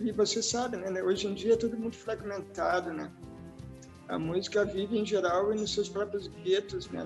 [0.00, 1.02] E você sabe, né?
[1.02, 3.10] Hoje em dia é tudo muito fragmentado, né?
[4.08, 7.04] A música vive em geral nos seus próprios guetos, né?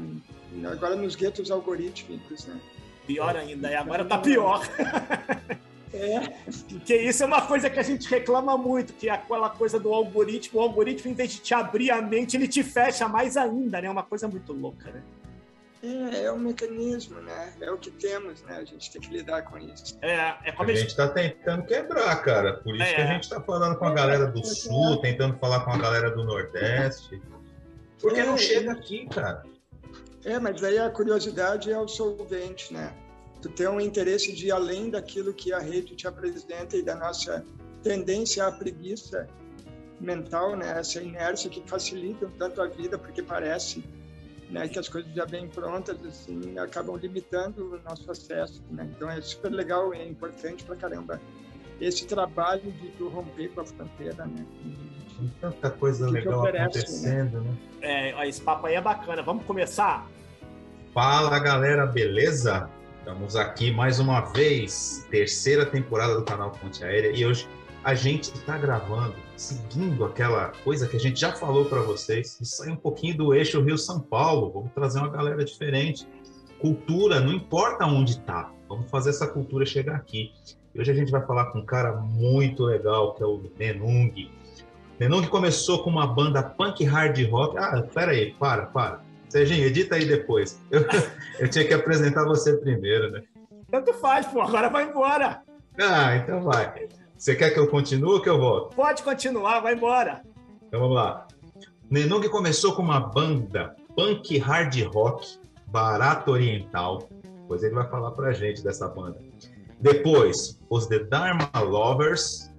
[0.70, 2.60] Agora nos guetos algorítmicos, né?
[3.06, 4.62] Pior ainda, e agora tá pior.
[5.94, 6.20] É.
[6.86, 9.92] Que isso é uma coisa que a gente reclama muito, que é aquela coisa do
[9.92, 13.78] algoritmo, o algoritmo, em vez de te abrir a mente, ele te fecha mais ainda,
[13.78, 13.88] né?
[13.88, 15.02] É uma coisa muito louca, né?
[15.82, 17.52] É, é um mecanismo, né?
[17.60, 18.56] É o que temos, né?
[18.58, 19.98] A gente tem que lidar com isso.
[20.00, 22.54] É, é como a gente está tentando quebrar, cara.
[22.58, 22.94] Por isso é.
[22.94, 26.10] que a gente está falando com a galera do Sul, tentando falar com a galera
[26.10, 27.20] do Nordeste.
[28.00, 29.42] Porque é, não chega aqui, cara.
[30.24, 32.94] É, mas aí a curiosidade é o solvente, né?
[33.40, 36.94] Tu tem um interesse de ir além daquilo que a rede te apresenta e da
[36.94, 37.44] nossa
[37.82, 39.26] tendência à preguiça
[40.00, 40.78] mental, né?
[40.78, 43.82] Essa inércia que facilita tanto a vida, porque parece
[44.52, 48.86] né, que as coisas já bem prontas assim acabam limitando o nosso acesso, né?
[48.94, 51.20] Então é super legal e é importante para caramba
[51.80, 54.46] esse trabalho de, romper com a fronteira, né?
[55.18, 56.64] Tem tanta coisa legal oferece, né?
[56.64, 57.50] acontecendo, né?
[57.80, 58.10] né?
[58.20, 59.22] É, esse papo aí é bacana.
[59.22, 60.06] Vamos começar?
[60.94, 62.68] Fala, galera, beleza?
[62.98, 67.48] Estamos aqui mais uma vez, terceira temporada do canal Fonte Aérea e hoje
[67.84, 72.46] a gente está gravando seguindo aquela coisa que a gente já falou para vocês, e
[72.46, 76.06] sair um pouquinho do eixo Rio-São Paulo, vamos trazer uma galera diferente.
[76.60, 80.32] Cultura, não importa onde tá, vamos fazer essa cultura chegar aqui.
[80.74, 84.30] E hoje a gente vai falar com um cara muito legal, que é o Nenung.
[84.98, 87.58] Nenung começou com uma banda punk hard rock.
[87.58, 89.00] Ah, pera aí, para, para.
[89.28, 90.60] Serginho, edita aí depois.
[90.70, 90.86] Eu,
[91.40, 93.22] eu tinha que apresentar você primeiro, né?
[93.70, 95.42] Tanto faz, pô, agora vai embora.
[95.78, 96.86] Ah, então vai.
[97.22, 98.74] Você quer que eu continue ou que eu volto?
[98.74, 100.22] Pode continuar, vai embora.
[100.66, 101.28] Então vamos lá.
[101.88, 107.08] Nenung começou com uma banda punk hard rock, barato oriental.
[107.42, 109.20] Depois ele vai falar pra gente dessa banda.
[109.80, 112.52] Depois, os The Dharma Lovers.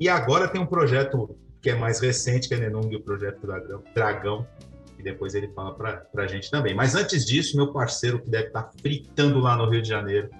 [0.00, 3.82] E agora tem um projeto que é mais recente, que é Nenung, o projeto Dragão.
[3.94, 4.46] Dragão
[4.98, 6.74] e depois ele fala pra, pra gente também.
[6.74, 10.30] Mas antes disso, meu parceiro que deve estar tá fritando lá no Rio de Janeiro,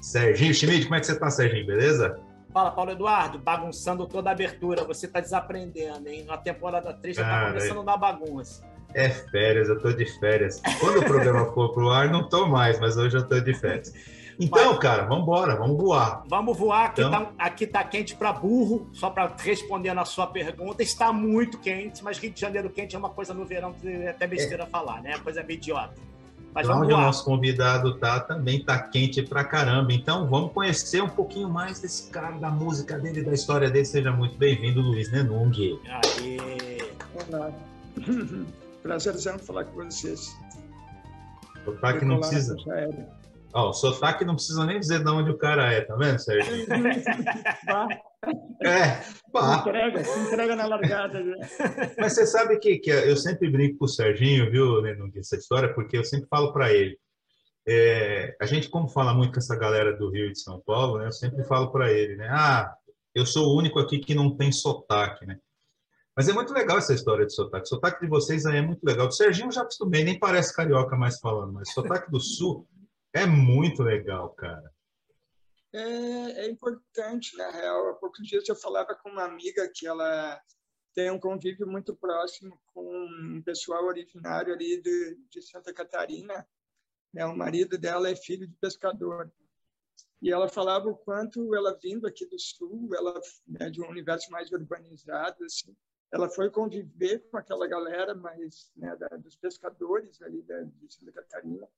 [0.00, 1.66] Serginho Schmidt, como é que você tá, Serginho?
[1.66, 2.16] Beleza?
[2.52, 4.84] Fala, Paulo Eduardo, bagunçando toda a abertura.
[4.84, 6.24] Você está desaprendendo, hein?
[6.24, 8.62] Na temporada 3 já está começando a dar bagunça.
[8.94, 10.60] É férias, eu tô de férias.
[10.78, 13.92] Quando o programa for pro ar, não tô mais, mas hoje eu tô de férias.
[14.38, 16.24] Então, mas, cara, vamos embora, vamos voar.
[16.26, 17.24] Vamos voar, aqui, então...
[17.24, 20.82] tá, aqui tá quente para burro, só para responder na sua pergunta.
[20.82, 24.10] Está muito quente, mas Rio de Janeiro quente é uma coisa no verão que é
[24.10, 24.66] até besteira é.
[24.66, 25.18] falar, né?
[25.18, 25.94] Coisa é meio idiota.
[26.54, 29.92] Mas Lá onde o nosso convidado tá, também tá quente pra caramba.
[29.92, 33.86] Então vamos conhecer um pouquinho mais desse cara, da música dele, da história dele.
[33.86, 35.50] Seja muito bem-vindo, Luiz Nenung.
[35.88, 36.78] Aê!
[37.30, 37.50] Olá.
[38.82, 40.36] Prazerzão falar com vocês.
[41.64, 42.54] Sotaque não precisa.
[43.54, 46.52] Ó, o sotaque não precisa nem dizer de onde o cara é, tá vendo, Sérgio?
[48.64, 49.02] É,
[49.32, 49.56] pá.
[49.60, 51.20] Entrega, entrega na largada.
[51.20, 51.36] Né?
[51.98, 55.72] Mas você sabe que, que eu sempre brinco com o Serginho, viu, Nenung, essa história,
[55.72, 56.98] porque eu sempre falo para ele.
[57.66, 60.98] É, a gente, como fala muito com essa galera do Rio e de São Paulo,
[60.98, 62.28] né, eu sempre falo para ele, né?
[62.30, 62.74] Ah,
[63.14, 65.38] eu sou o único aqui que não tem sotaque, né?
[66.14, 67.64] Mas é muito legal essa história de sotaque.
[67.64, 69.06] O sotaque de vocês aí é muito legal.
[69.06, 72.68] O Serginho já acostumei, nem parece carioca mais falando, mas o sotaque do Sul
[73.14, 74.70] é muito legal, cara
[75.72, 77.88] é, é importante, na real.
[77.88, 80.40] Há poucos dias eu falava com uma amiga que ela
[80.94, 86.46] tem um convívio muito próximo com um pessoal originário ali de, de Santa Catarina.
[87.12, 87.24] Né?
[87.24, 89.32] O marido dela é filho de pescador.
[90.20, 94.30] E ela falava o quanto ela vindo aqui do sul, ela né, de um universo
[94.30, 95.76] mais urbanizado, assim,
[96.12, 101.10] ela foi conviver com aquela galera mais né, da, dos pescadores ali da, de Santa
[101.10, 101.68] Catarina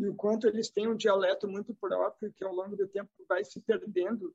[0.00, 3.44] e o quanto eles têm um dialeto muito próprio que ao longo do tempo vai
[3.44, 4.34] se perdendo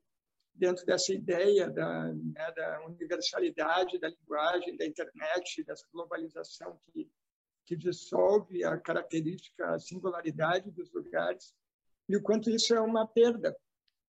[0.54, 7.10] dentro dessa ideia da, né, da universalidade da linguagem, da internet, dessa globalização que,
[7.66, 11.54] que dissolve a característica, a singularidade dos lugares,
[12.08, 13.54] e o quanto isso é uma perda,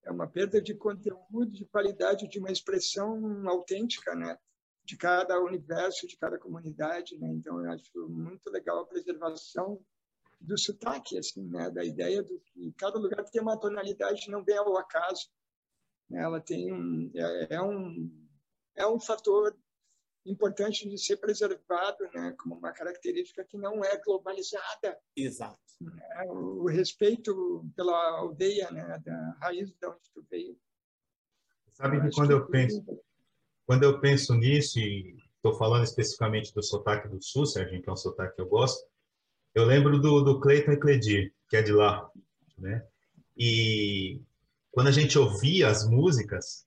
[0.05, 4.37] é uma perda de conteúdo, de qualidade, de uma expressão autêntica, né?
[4.85, 7.17] de cada universo, de cada comunidade.
[7.17, 7.27] Né?
[7.33, 9.83] Então, eu acho muito legal a preservação
[10.39, 11.69] do sotaque, assim, né?
[11.69, 15.29] da ideia do que cada lugar tem uma tonalidade não vem ao acaso.
[16.09, 16.21] Né?
[16.21, 18.11] Ela tem um é, é, um
[18.75, 19.57] é um fator
[20.25, 22.35] importante de ser preservado, né?
[22.37, 24.99] como uma característica que não é globalizada.
[25.15, 25.59] Exato.
[26.13, 28.99] É, o respeito pela aldeia, né?
[29.03, 30.57] da raiz de onde tu veio.
[31.73, 32.83] Sabe que quando eu penso
[33.67, 37.91] quando eu penso nisso e estou falando especificamente do sotaque do Sul, Serginho, que é
[37.91, 38.81] um sotaque que eu gosto,
[39.57, 42.07] eu lembro do, do Cleiton Ecledir, que é de lá,
[42.59, 42.85] né?
[43.35, 44.21] E
[44.71, 46.63] quando a gente ouvia as músicas,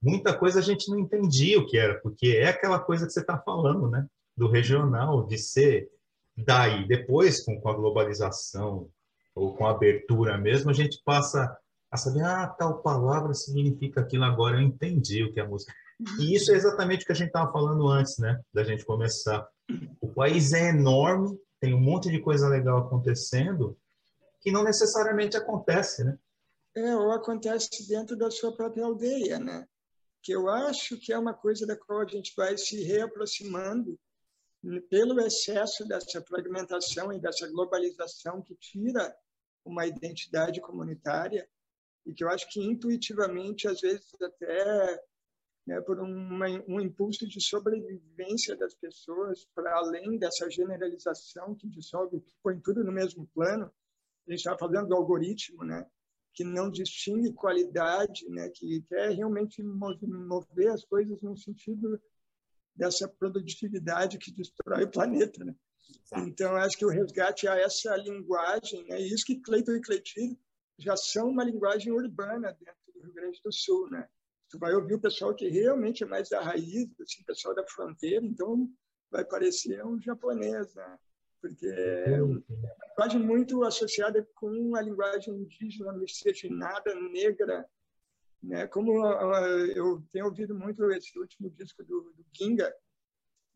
[0.00, 3.20] muita coisa a gente não entendia o que era, porque é aquela coisa que você
[3.20, 4.06] está falando, né?
[4.34, 5.90] Do regional, de ser
[6.34, 6.88] daí.
[6.88, 8.88] Depois, com, com a globalização
[9.34, 11.54] ou com a abertura mesmo, a gente passa
[11.90, 15.70] a saber, ah, tal palavra significa aquilo agora, eu entendi o que é a música.
[16.18, 18.40] E isso é exatamente o que a gente estava falando antes, né?
[18.54, 19.46] Da gente começar.
[20.00, 23.78] O país é enorme, tem um monte de coisa legal acontecendo
[24.40, 26.18] que não necessariamente acontece, né?
[26.74, 29.66] É, ou acontece dentro da sua própria aldeia, né?
[30.22, 33.98] Que eu acho que é uma coisa da qual a gente vai se reaproximando
[34.90, 39.14] pelo excesso dessa fragmentação e dessa globalização que tira
[39.64, 41.48] uma identidade comunitária
[42.04, 45.02] e que eu acho que intuitivamente, às vezes até
[45.66, 52.20] né, por uma, um impulso de sobrevivência das pessoas, para além dessa generalização que dissolve,
[52.20, 53.64] que põe tudo no mesmo plano.
[54.26, 55.84] A gente estava falando do algoritmo, né,
[56.32, 62.00] que não distingue qualidade, né, que quer realmente mover as coisas no sentido
[62.74, 65.44] dessa produtividade que destrói o planeta.
[65.44, 65.54] Né?
[66.18, 70.38] Então, acho que o resgate a essa linguagem, é né, isso que Cleiton e Cleitinho
[70.78, 74.06] já são uma linguagem urbana dentro do Rio Grande do Sul, né?
[74.48, 78.24] Tu vai ouvir o pessoal que realmente é mais da raiz, assim, pessoal da fronteira,
[78.24, 78.68] então
[79.10, 80.98] vai parecer um japonês, né?
[81.40, 82.42] Porque é uma
[82.88, 87.68] linguagem muito associada com a linguagem indígena, miscigenada, negra,
[88.42, 88.66] né?
[88.66, 92.74] Como eu tenho ouvido muito esse último disco do, do Ginga,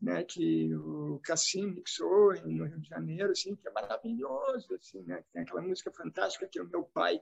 [0.01, 5.23] né, que o Cassim mixou no Rio de Janeiro, assim, que é maravilhoso, assim, né,
[5.31, 7.21] tem aquela música fantástica que é o meu pai,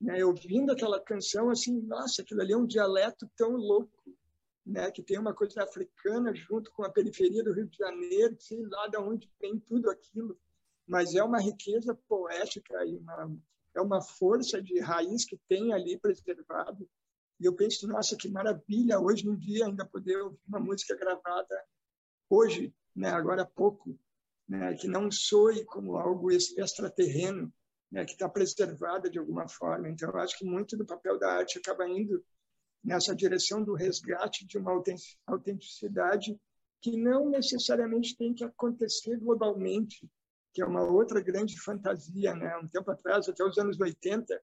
[0.00, 4.16] né, ouvindo aquela canção, assim, nossa, aquilo ali é um dialeto tão louco,
[4.64, 8.64] né, que tem uma coisa africana junto com a periferia do Rio de Janeiro, sei
[8.66, 10.38] lá de onde vem tudo aquilo,
[10.86, 13.30] mas é uma riqueza poética e uma
[13.74, 16.88] é uma força de raiz que tem ali preservado.
[17.38, 21.64] E eu penso, nossa, que maravilha hoje em dia ainda poder ouvir uma música gravada
[22.28, 23.98] hoje, né, agora há pouco,
[24.48, 27.52] né, que não soe como algo extraterreno,
[27.90, 29.88] né, que está preservada de alguma forma.
[29.88, 32.24] Então, acho que muito do papel da arte acaba indo
[32.82, 34.72] nessa direção do resgate de uma
[35.26, 36.38] autenticidade
[36.80, 40.08] que não necessariamente tem que acontecer globalmente,
[40.52, 42.34] que é uma outra grande fantasia.
[42.34, 42.56] Né?
[42.56, 44.40] Um tempo atrás, até os anos 80,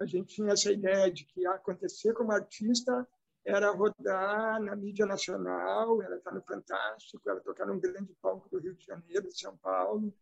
[0.00, 3.06] a gente tinha essa ideia de que acontecer como artista
[3.44, 8.58] era rodar na mídia nacional, era estar no Fantástico, era tocar num grande palco do
[8.58, 10.12] Rio de Janeiro, de São Paulo.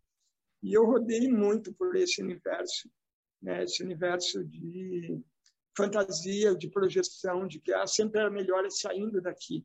[0.64, 2.90] E eu rodei muito por esse universo,
[3.42, 3.64] né?
[3.64, 5.22] esse universo de
[5.76, 9.62] fantasia, de projeção, de que ah, sempre era melhor saindo daqui.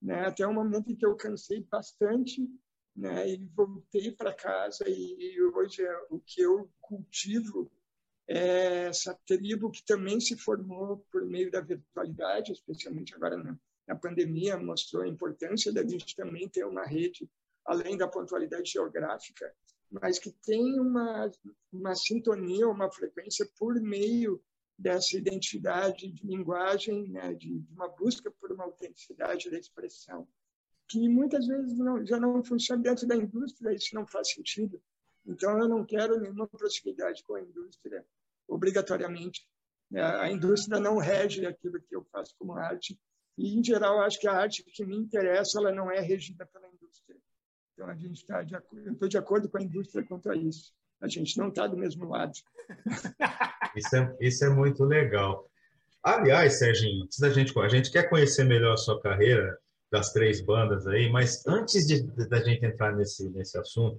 [0.00, 0.26] Né?
[0.26, 2.48] Até o momento em que eu cansei bastante
[2.96, 3.28] né?
[3.28, 7.70] e voltei para casa e hoje é o que eu cultivo
[8.26, 13.94] é essa tribo que também se formou por meio da virtualidade, especialmente agora na, na
[13.94, 17.30] pandemia, mostrou a importância da gente também ter uma rede,
[17.66, 19.54] além da pontualidade geográfica,
[19.90, 21.30] mas que tem uma,
[21.72, 24.42] uma sintonia, uma frequência por meio
[24.78, 30.28] dessa identidade de linguagem, né, de, de, uma busca por uma autenticidade da expressão,
[30.88, 34.80] que muitas vezes não, já não funciona dentro da indústria, isso não faz sentido.
[35.26, 38.06] Então, eu não quero nenhuma proximidade com a indústria,
[38.46, 39.48] obrigatoriamente.
[39.92, 42.98] É, a indústria não rege aquilo que eu faço como arte.
[43.36, 46.68] E, em geral, acho que a arte que me interessa ela não é regida pela
[46.68, 47.18] indústria.
[47.76, 50.34] Então, a gente está de acordo, eu estou de acordo com a indústria quanto a
[50.34, 50.72] isso.
[50.98, 52.32] A gente não está do mesmo lado.
[53.76, 55.46] Isso é, isso é muito legal.
[56.02, 59.54] Aliás, Serginho, antes da gente, a gente quer conhecer melhor a sua carreira
[59.92, 63.98] das três bandas aí, mas antes de, da gente entrar nesse, nesse assunto,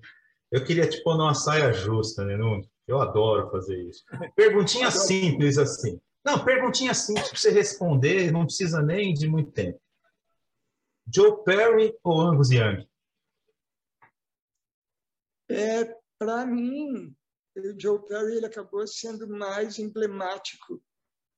[0.51, 2.67] eu queria te pôr numa saia justa, né, Nuno?
[2.87, 4.03] Eu adoro fazer isso.
[4.35, 6.01] Perguntinha simples assim.
[6.25, 9.79] Não, perguntinha simples para você responder, não precisa nem de muito tempo.
[11.13, 12.87] Joe Perry ou Angus Young?
[15.49, 15.85] É,
[16.19, 17.15] para mim,
[17.55, 20.81] o Joe Perry ele acabou sendo mais emblemático,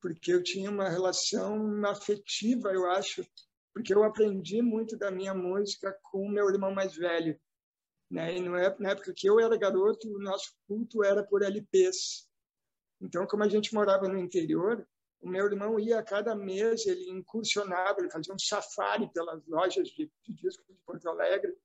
[0.01, 3.25] porque eu tinha uma relação afetiva, eu acho,
[3.73, 7.39] porque eu aprendi muito da minha música com meu irmão mais velho.
[8.09, 8.37] Né?
[8.37, 12.27] E é, na época que eu era garoto, o nosso culto era por LPs.
[12.99, 14.87] Então, como a gente morava no interior,
[15.21, 19.87] o meu irmão ia a cada mês, ele incursionava, ele fazia um safari pelas lojas
[19.89, 21.55] de, de discos de Porto Alegre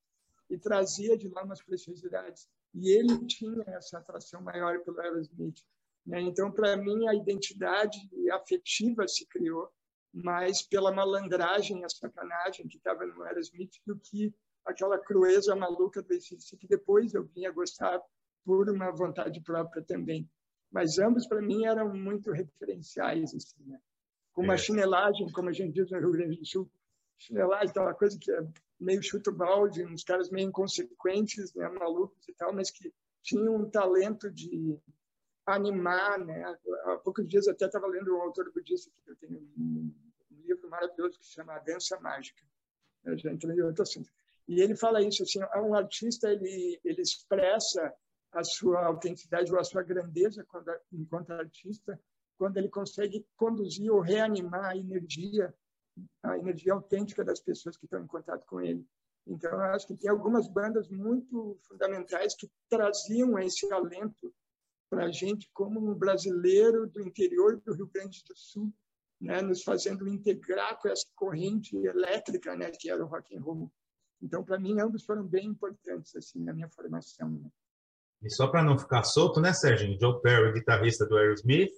[0.54, 2.48] e trazia de lá umas preciosidades.
[2.72, 5.62] E ele tinha essa atração maior pelo Aerosmith.
[6.06, 6.20] Né?
[6.20, 7.98] Então, para mim, a identidade
[8.32, 9.70] afetiva se criou
[10.12, 14.32] mais pela malandragem, a sacanagem que estava no Aerosmith do que
[14.64, 18.00] aquela crueza maluca do exercício que depois eu vinha gostar
[18.44, 20.28] por uma vontade própria também.
[20.70, 23.34] Mas ambos, para mim, eram muito referenciais.
[23.34, 23.80] Assim, né?
[24.34, 24.58] com uma é.
[24.58, 26.70] chinelagem, como a gente diz no Rio Grande do Sul.
[27.16, 28.40] Chinelagem, aquela coisa que é
[28.80, 33.70] meio chuto balde, uns caras meio inconsequentes, né, malucos e tal, mas que tinham um
[33.70, 34.78] talento de
[35.46, 36.44] animar, né?
[36.84, 39.92] Há poucos dias até estava lendo um autor budista que eu tenho um
[40.30, 42.42] livro maravilhoso que se chama A Dança Mágica.
[43.04, 44.10] Eu já entrei em outro assunto.
[44.48, 47.94] E ele fala isso assim, um artista ele ele expressa
[48.32, 51.98] a sua autenticidade ou a sua grandeza quando, enquanto artista
[52.36, 55.54] quando ele consegue conduzir ou reanimar a energia
[56.22, 58.86] a energia autêntica das pessoas que estão em contato com ele.
[59.26, 64.32] Então, eu acho que tem algumas bandas muito fundamentais que traziam esse alento
[64.90, 68.72] para a gente como um brasileiro do interior do Rio Grande do Sul,
[69.20, 73.72] né, nos fazendo integrar com essa corrente elétrica, né, que era o rock and roll.
[74.22, 77.30] Então, para mim, ambos foram bem importantes assim na minha formação.
[77.30, 77.50] Né?
[78.22, 79.98] E só para não ficar solto, né, Serginho?
[79.98, 81.72] Joe Perry, guitarrista do Aerosmith,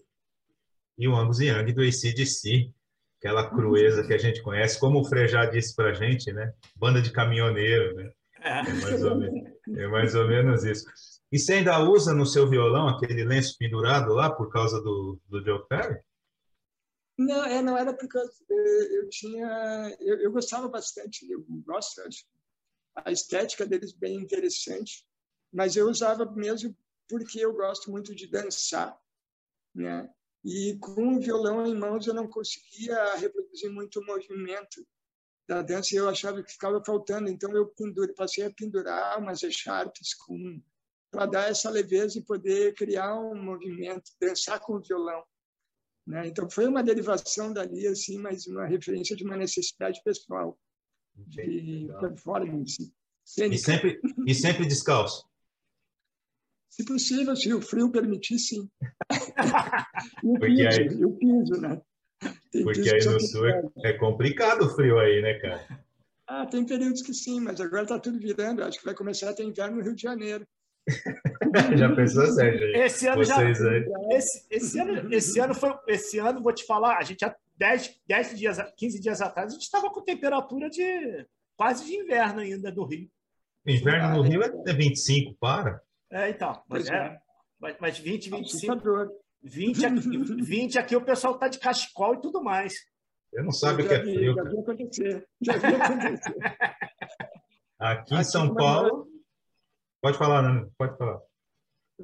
[0.98, 2.72] e o Angus Young do ACDC,
[3.18, 6.52] aquela crueza que a gente conhece, como o Frejá disse para a gente, né?
[6.76, 8.12] Banda de caminhoneiro, né?
[8.40, 8.60] É.
[8.60, 10.84] é mais, ou menos, é mais ou menos isso.
[11.32, 15.44] E você ainda usa no seu violão aquele lenço pendurado lá por causa do, do
[15.44, 16.00] Joe Perry?
[17.18, 18.24] Não, é, não era porque eu,
[18.92, 22.02] eu tinha, eu, eu, gostava bastante, eu gosto,
[22.94, 25.06] a estética deles bem interessante,
[25.50, 26.76] mas eu usava mesmo
[27.08, 28.98] porque eu gosto muito de dançar,
[29.74, 30.08] né?
[30.46, 34.86] E com o violão em mãos eu não conseguia reproduzir muito o movimento
[35.48, 37.28] da dança e eu achava que ficava faltando.
[37.28, 40.62] Então eu pendure, passei a pendurar umas echarpes com
[41.10, 45.24] para dar essa leveza e poder criar um movimento, dançar com o violão.
[46.06, 46.28] Né?
[46.28, 50.56] Então foi uma derivação dali, assim, mas uma referência de uma necessidade pessoal
[51.16, 52.92] de performance.
[53.36, 55.28] E sempre, e sempre descalço?
[56.68, 58.70] Se possível, se o frio permitir, sim.
[60.24, 61.04] e piso, aí...
[61.04, 61.80] o piso, né?
[62.50, 65.66] Tem Porque aí no sul é, é complicado o frio aí, né, cara?
[66.26, 68.64] Ah, tem períodos que sim, mas agora está tudo virando.
[68.64, 70.46] Acho que vai começar a ter inverno no Rio de Janeiro.
[71.76, 72.76] já pensou, Sérgio?
[72.76, 73.70] Esse ano Vocês já.
[73.70, 73.84] Aí.
[74.12, 75.74] Esse, esse, ano, esse ano foi.
[75.86, 79.54] Esse ano, vou te falar, a gente há 10, 10 dias, 15 dias atrás, a
[79.54, 81.26] gente estava com temperatura de
[81.56, 83.08] quase de inverno ainda do Rio.
[83.66, 85.80] Inverno no Rio é 25, para.
[86.10, 86.62] É, então.
[86.68, 87.18] Mas, é, é.
[87.58, 89.10] Mas, mas 20, 25.
[89.42, 92.74] 20 aqui, 20 aqui o pessoal tá de cachecol e tudo mais.
[93.32, 94.34] Eu não sabe o que é frio.
[94.34, 95.28] Já vi acontecer.
[95.40, 96.36] Já vi acontecer.
[97.78, 99.08] aqui em São Paulo.
[100.00, 100.72] Pode falar, Nando.
[100.78, 101.20] Pode falar.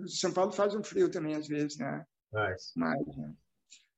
[0.06, 2.04] São Paulo faz um frio também, às vezes, né?
[2.30, 2.72] Faz.
[2.76, 3.34] Mas, né?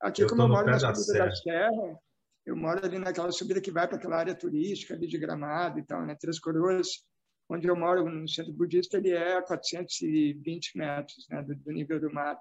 [0.00, 1.26] Aqui, eu como eu moro na subida da serra.
[1.26, 1.98] da serra,
[2.44, 5.82] eu moro ali naquela subida que vai para aquela área turística ali de Gramado e
[5.84, 6.14] tal, né?
[6.14, 7.04] Três Coroas
[7.48, 12.00] onde eu moro, no centro budista, ele é a 420 metros né, do, do, nível
[12.00, 12.38] do mar.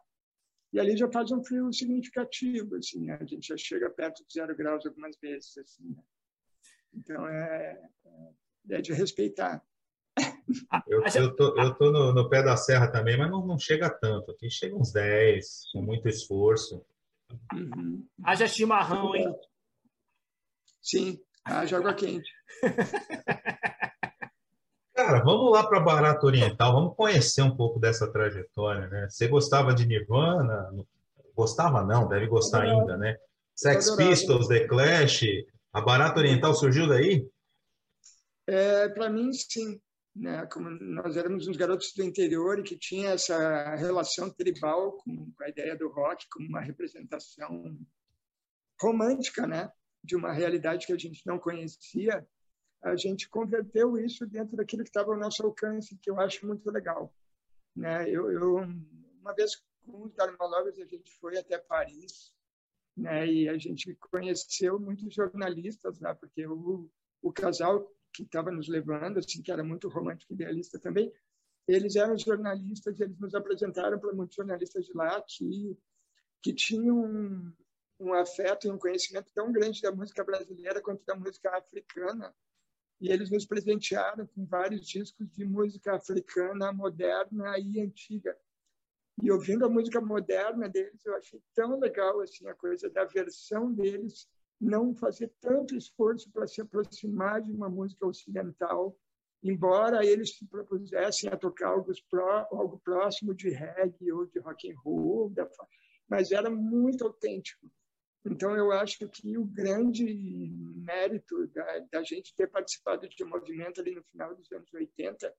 [0.74, 3.18] E ali já faz um frio significativo, assim, né?
[3.22, 5.56] a gente já chega perto de zero graus algumas vezes.
[5.56, 6.03] Assim, né?
[6.96, 9.63] Então, é, é, é, de respeitar.
[10.88, 13.89] Eu, eu tô, eu tô no, no, pé da serra também, mas não, não chega
[13.89, 14.32] tanto.
[14.32, 16.84] Aqui chega uns 10, com muito esforço.
[17.53, 18.08] Uhum.
[18.24, 19.34] Haja chimarrão, hein?
[20.82, 22.30] Sim, haja água quente.
[24.93, 29.07] Cara, vamos lá para Barato Oriental, vamos conhecer um pouco dessa trajetória, né?
[29.09, 30.69] Você gostava de Nirvana?
[31.35, 33.17] Gostava não, deve gostar ainda, né?
[33.55, 35.23] Sex Pistols, The Clash,
[35.71, 37.27] a Barato Oriental surgiu daí?
[38.45, 39.81] É, para mim, sim.
[40.15, 40.45] Né?
[40.45, 45.50] Como nós éramos uns garotos do interior e que tinha essa relação tribal com a
[45.50, 47.75] ideia do rock como uma representação
[48.79, 49.71] romântica, né?
[50.03, 52.23] De uma realidade que a gente não conhecia
[52.83, 56.69] a gente converteu isso dentro daquilo que estava ao nosso alcance, que eu acho muito
[56.69, 57.13] legal.
[57.73, 58.09] Né?
[58.09, 58.55] Eu, eu
[59.21, 62.33] uma vez com os Dharma Lovers, a gente foi até Paris,
[62.95, 63.25] né?
[63.25, 66.89] E a gente conheceu muitos jornalistas lá, porque o,
[67.21, 71.11] o casal que estava nos levando, assim, que era muito romântico e idealista também,
[71.67, 75.77] eles eram jornalistas eles nos apresentaram para muitos jornalistas de lá que
[76.41, 77.53] que tinham um,
[77.97, 82.35] um afeto e um conhecimento tão grande da música brasileira quanto da música africana
[83.00, 88.38] e eles nos presentearam com vários discos de música africana moderna e antiga.
[89.21, 93.71] E ouvindo a música moderna deles, eu achei tão legal assim a coisa da versão
[93.71, 94.27] deles
[94.59, 98.97] não fazer tanto esforço para se aproximar de uma música ocidental,
[99.43, 104.71] embora eles se propusessem a tocar algo, pró, algo próximo de reggae ou de rock
[104.71, 105.31] and roll,
[106.07, 107.69] mas era muito autêntico.
[108.25, 110.06] Então, eu acho que o grande
[110.75, 115.34] mérito da, da, gente ter participado de um movimento ali no final dos anos 80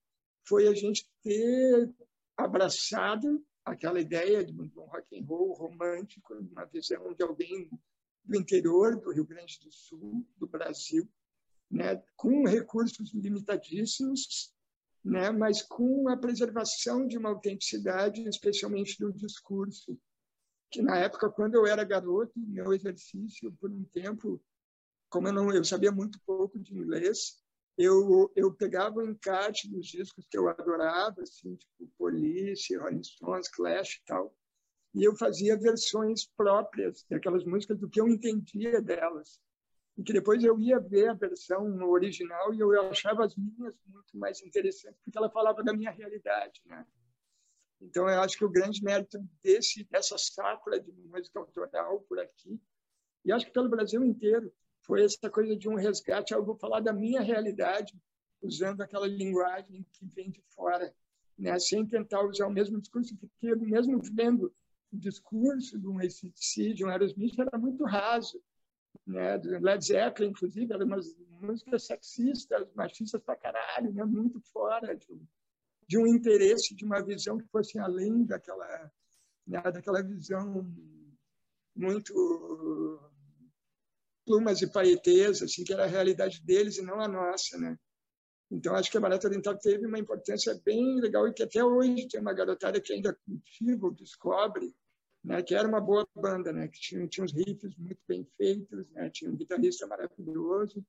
[0.46, 1.90] foi a gente ter
[2.36, 7.70] abraçado aquela ideia de um rock and roll romântico, uma visão de alguém
[8.22, 11.08] do interior do Rio Grande do Sul, do Brasil,
[11.70, 14.52] né, com recursos limitadíssimos,
[15.02, 19.98] né, mas com a preservação de uma autenticidade, especialmente do discurso,
[20.74, 24.42] que na época, quando eu era garoto, meu exercício, por um tempo,
[25.08, 27.36] como eu, não, eu sabia muito pouco de inglês,
[27.78, 33.48] eu, eu pegava o encarte dos discos que eu adorava, assim, tipo Police, Rolling Stones,
[33.48, 34.36] Clash e tal,
[34.92, 39.40] e eu fazia versões próprias daquelas músicas do que eu entendia delas.
[39.96, 44.18] E que depois eu ia ver a versão original e eu achava as minhas muito
[44.18, 46.84] mais interessantes, porque ela falava da minha realidade, né?
[47.84, 52.58] Então, eu acho que o grande mérito desse, dessa safra de música autoral por aqui,
[53.24, 56.34] e acho que pelo Brasil inteiro, foi essa coisa de um resgate.
[56.34, 57.94] Eu vou falar da minha realidade,
[58.42, 60.94] usando aquela linguagem que vem de fora,
[61.38, 61.58] né?
[61.58, 64.54] sem tentar usar o mesmo discurso, porque mesmo vendo
[64.92, 68.40] o discurso de um ACDC, de um Aerosmith, era muito raso.
[69.06, 69.36] Né?
[69.38, 74.04] Led Zeppelin, inclusive, eram umas músicas sexistas, machistas pra caralho, né?
[74.04, 75.20] muito fora de,
[75.88, 78.92] de um interesse, de uma visão que fosse além daquela,
[79.46, 79.62] né?
[79.62, 80.66] daquela visão
[81.74, 83.00] muito
[84.24, 87.78] plumas e paetês, assim, que era a realidade deles e não a nossa, né?
[88.50, 92.06] Então, acho que a Barata Oriental teve uma importância bem legal e que até hoje
[92.08, 94.74] tem uma garotada que ainda cultiva, descobre,
[95.24, 95.42] né?
[95.42, 96.68] que era uma boa banda, né?
[96.68, 99.10] que tinha, tinha uns riffs muito bem feitos, né?
[99.10, 100.84] tinha um guitarrista maravilhoso,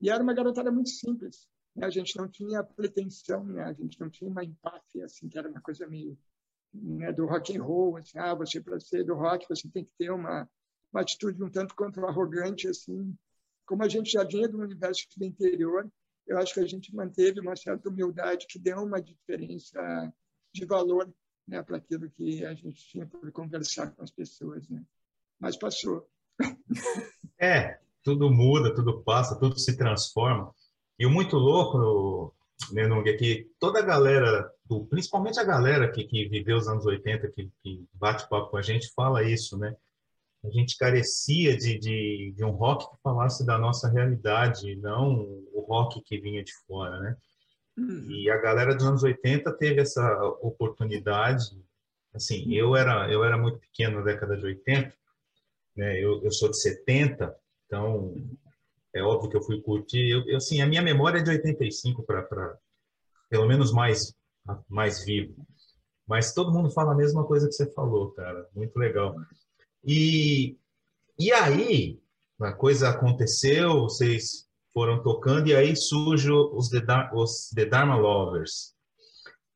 [0.00, 1.48] e era uma garotada muito simples.
[1.74, 1.86] Né?
[1.86, 3.62] A gente não tinha pretensão, né?
[3.64, 6.18] a gente não tinha uma empáfia, assim, que era uma coisa meio
[6.72, 7.12] né?
[7.12, 10.10] do rock and roll, assim, ah, você para ser do rock você tem que ter
[10.10, 10.48] uma
[10.94, 13.16] uma atitude um tanto quanto arrogante, assim.
[13.66, 15.90] Como a gente já vinha do universo do interior,
[16.24, 20.12] eu acho que a gente manteve uma certa humildade que deu uma diferença
[20.52, 21.12] de valor
[21.48, 24.68] né, para aquilo que a gente tinha por conversar com as pessoas.
[24.68, 24.82] Né?
[25.38, 26.08] Mas passou.
[27.36, 30.54] É, tudo muda, tudo passa, tudo se transforma.
[30.98, 32.34] E o muito louco,
[32.72, 34.50] Nenung, é que toda a galera,
[34.88, 38.62] principalmente a galera que, que viveu os anos 80, que, que bate papo com a
[38.62, 39.76] gente, fala isso, né?
[40.44, 45.64] a gente carecia de, de, de, um rock que falasse da nossa realidade, não o
[45.66, 47.16] rock que vinha de fora, né?
[47.76, 48.10] Uhum.
[48.10, 51.58] E a galera dos anos 80 teve essa oportunidade.
[52.12, 54.94] Assim, eu era eu era muito pequeno na década de 80,
[55.76, 55.98] né?
[55.98, 57.34] Eu, eu sou de 70,
[57.66, 58.14] então
[58.94, 60.08] é óbvio que eu fui curtir.
[60.08, 62.58] Eu, eu assim, a minha memória é de 85 para
[63.28, 64.14] pelo menos mais
[64.68, 65.34] mais vivo.
[66.06, 68.46] Mas todo mundo fala a mesma coisa que você falou, cara.
[68.54, 69.16] Muito legal.
[69.82, 70.56] E,
[71.18, 71.98] e aí,
[72.40, 76.82] a coisa aconteceu, vocês foram tocando, e aí surge os The,
[77.14, 78.74] os The Dharma Lovers.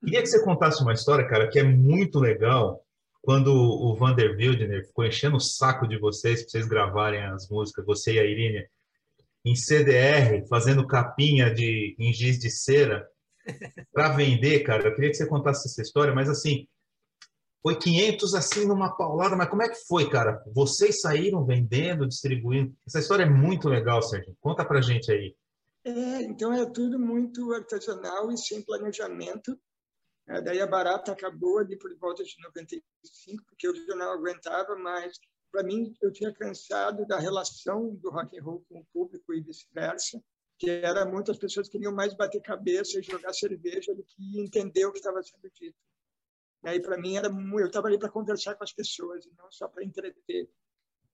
[0.01, 2.85] Queria que você contasse uma história, cara, que é muito legal,
[3.21, 7.85] quando o Vander Wildner ficou enchendo o saco de vocês para vocês gravarem as músicas,
[7.85, 8.65] você e a Irine,
[9.51, 13.09] em CDR, fazendo capinha de, em giz de cera,
[13.93, 14.89] para vender, cara.
[14.89, 16.67] Eu queria que você contasse essa história, mas assim,
[17.63, 20.43] foi 500 assim numa paulada, mas como é que foi, cara?
[20.55, 22.75] Vocês saíram vendendo, distribuindo?
[22.87, 24.37] Essa história é muito legal, Sérgio.
[24.41, 25.35] Conta pra gente aí.
[25.85, 29.59] É, então é tudo muito artesanal e sem planejamento.
[30.29, 34.77] É, daí a barata acabou ali por volta de 95, porque eu já não aguentava
[34.77, 35.19] mais.
[35.51, 39.41] Para mim, eu tinha cansado da relação do rock and roll com o público e
[39.41, 40.23] vice-versa,
[40.59, 44.93] que era muitas pessoas queriam mais bater cabeça e jogar cerveja do que entender o
[44.93, 45.79] que estava sendo dito.
[46.65, 49.51] E aí, para mim, era eu estava ali para conversar com as pessoas, e não
[49.51, 50.51] só para entreter.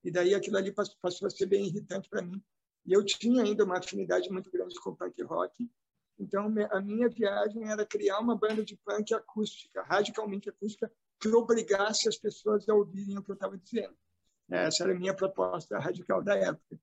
[0.03, 2.43] E daí aquilo ali passou a ser bem irritante para mim.
[2.87, 5.71] E eu tinha ainda uma afinidade muito grande com punk rock.
[6.19, 12.09] Então, a minha viagem era criar uma banda de punk acústica, radicalmente acústica, que obrigasse
[12.09, 13.97] as pessoas a ouvirem o que eu estava dizendo.
[14.49, 16.79] Essa era a minha proposta radical da época.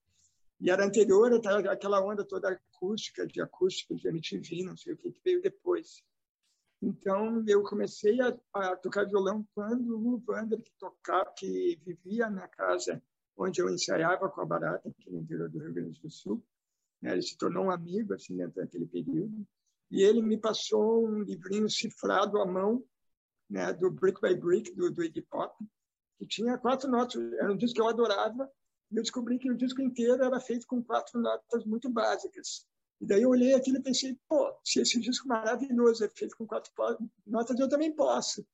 [0.60, 1.34] E era anterior
[1.69, 6.04] àquela onda toda acústica, de acústica, de MTV, não sei o que, que veio depois.
[6.82, 12.47] Então, eu comecei a, a, tocar violão quando o Wander, que, tocava, que vivia na
[12.47, 13.02] casa
[13.38, 16.43] onde eu ensaiava com a Barata, aqui no interior do Rio Grande do Sul,
[17.02, 17.13] né?
[17.13, 19.47] ele se tornou um amigo assim, dentro daquele período,
[19.89, 22.84] e ele me passou um livrinho cifrado à mão,
[23.50, 25.54] né, do Brick by Brick, do, do Iggy Pop,
[26.21, 28.47] que tinha quatro notas, era um disco que eu adorava,
[28.91, 32.67] e eu descobri que o disco inteiro era feito com quatro notas muito básicas.
[32.99, 36.45] E daí eu olhei aquilo e pensei, pô, se esse disco maravilhoso é feito com
[36.45, 36.71] quatro
[37.25, 38.45] notas, eu também posso.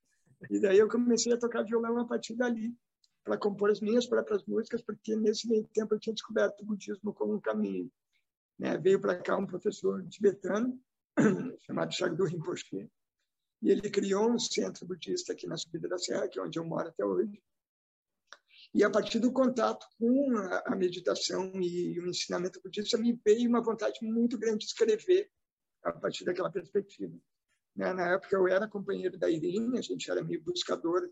[0.49, 2.73] E daí eu comecei a tocar violão a partir dali,
[3.21, 7.13] para compor as minhas próprias músicas, porque nesse meio tempo eu tinha descoberto o budismo
[7.13, 7.91] como um caminho.
[8.58, 8.77] Né?
[8.77, 10.80] Veio para cá um professor tibetano,
[11.67, 12.89] chamado Shagdu Rinpoche,
[13.62, 16.63] e ele criou um centro budista aqui na subida da serra, que é onde eu
[16.63, 17.41] moro até hoje.
[18.73, 23.62] E a partir do contato com a, meditação e o ensinamento budista, me veio uma
[23.62, 25.30] vontade muito grande de escrever
[25.84, 27.15] a partir daquela perspectiva.
[27.75, 27.93] Né?
[27.93, 31.10] Na época, eu era companheiro da Irene, a gente era meio buscador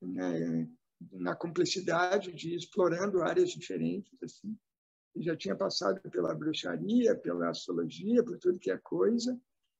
[0.00, 0.68] né?
[1.12, 4.12] na cumplicidade de explorando áreas diferentes.
[4.22, 4.56] assim.
[5.16, 9.38] já tinha passado pela bruxaria, pela astrologia, por tudo que é coisa.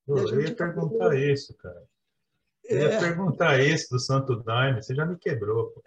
[0.09, 1.13] Eu ia perguntar acabou...
[1.13, 1.87] isso, cara.
[2.65, 3.01] Eu ia é...
[3.01, 5.71] perguntar isso do Santo Daime, você já me quebrou.
[5.71, 5.83] Pô.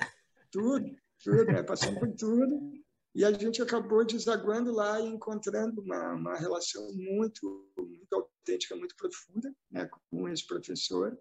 [0.52, 1.64] Tudo, tudo, né?
[1.64, 2.72] Passamos por tudo.
[3.16, 8.96] E a gente acabou desaguando lá e encontrando uma, uma relação muito, muito autêntica, muito
[8.96, 11.18] profunda né, com esse professor.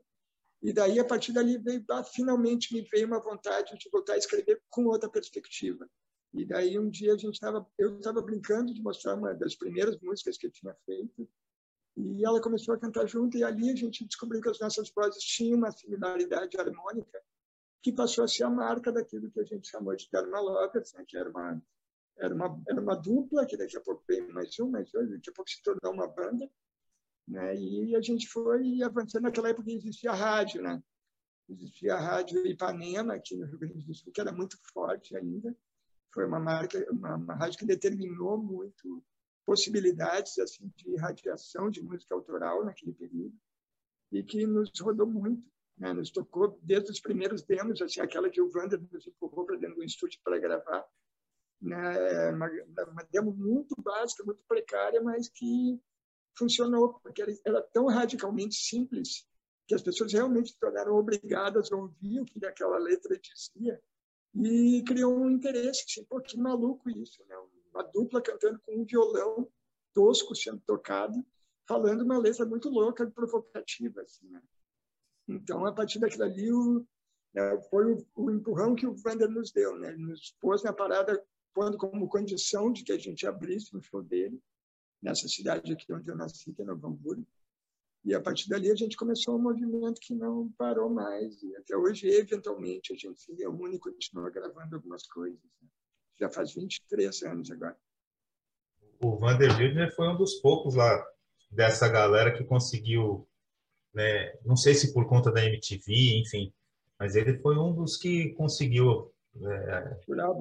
[0.60, 4.18] E daí, a partir dali, veio, ah, finalmente me veio uma vontade de voltar a
[4.18, 5.88] escrever com outra perspectiva.
[6.32, 9.96] E daí, um dia, a gente tava, eu estava brincando de mostrar uma das primeiras
[10.00, 11.28] músicas que eu tinha feito.
[11.96, 15.22] E ela começou a cantar junto, e ali a gente descobriu que as nossas vozes
[15.22, 17.22] tinham uma similaridade harmônica,
[17.84, 21.04] que passou a ser a marca daquilo que a gente chamou de Dharma Lovers, né,
[21.06, 21.62] que era uma
[22.16, 25.28] era uma, era uma dupla, que daqui a pouco veio mais um, mais dois, daqui
[25.28, 26.48] a pouco se tornou uma banda.
[27.26, 27.56] Né?
[27.56, 29.24] E a gente foi avançando.
[29.24, 30.80] Naquela época existia a rádio, né?
[31.48, 35.54] Existia a rádio Ipanema, aqui no Rio Grande do Sul, que era muito forte ainda.
[36.12, 39.04] Foi uma marca, uma, uma rádio que determinou muito
[39.44, 43.36] possibilidades assim de radiação de música autoral naquele período
[44.12, 45.44] e que nos rodou muito,
[45.76, 45.92] né?
[45.92, 49.76] nos tocou desde os primeiros demos, assim, aquela que o Wander nos empurrou para dentro
[49.76, 50.84] do estúdio para gravar,
[51.60, 52.50] né, uma,
[52.90, 55.80] uma demo muito básica, muito precária, mas que
[56.36, 59.26] funcionou, porque era, era tão radicalmente simples
[59.66, 63.80] que as pessoas realmente se tornaram obrigadas a ouvir o que aquela letra dizia
[64.34, 67.36] e criou um interesse, assim, pô, que maluco isso, né?
[67.72, 69.48] Uma dupla cantando com um violão
[69.94, 71.24] tosco sendo tocado,
[71.66, 74.42] falando uma letra muito louca e provocativa, assim, né?
[75.28, 76.86] Então, a partir daquilo ali, o,
[77.34, 79.88] né, foi o, o, empurrão que o Wander nos deu, né?
[79.88, 81.22] Ele nos pôs na parada
[81.54, 84.40] pondo como condição de que a gente abrisse um show dele
[85.00, 87.26] nessa cidade aqui onde eu nasci, que é Novo Hamburgo.
[88.04, 91.42] E a partir dali a gente começou um movimento que não parou mais.
[91.42, 95.40] E até hoje, eventualmente, a gente se reúne e continua gravando algumas coisas.
[95.62, 95.68] Né?
[96.20, 97.78] Já faz 23 anos agora.
[99.02, 101.02] O Vanderbilt foi um dos poucos lá
[101.50, 103.26] dessa galera que conseguiu,
[103.94, 106.52] né, não sei se por conta da MTV, enfim,
[106.98, 110.00] mas ele foi um dos que conseguiu é,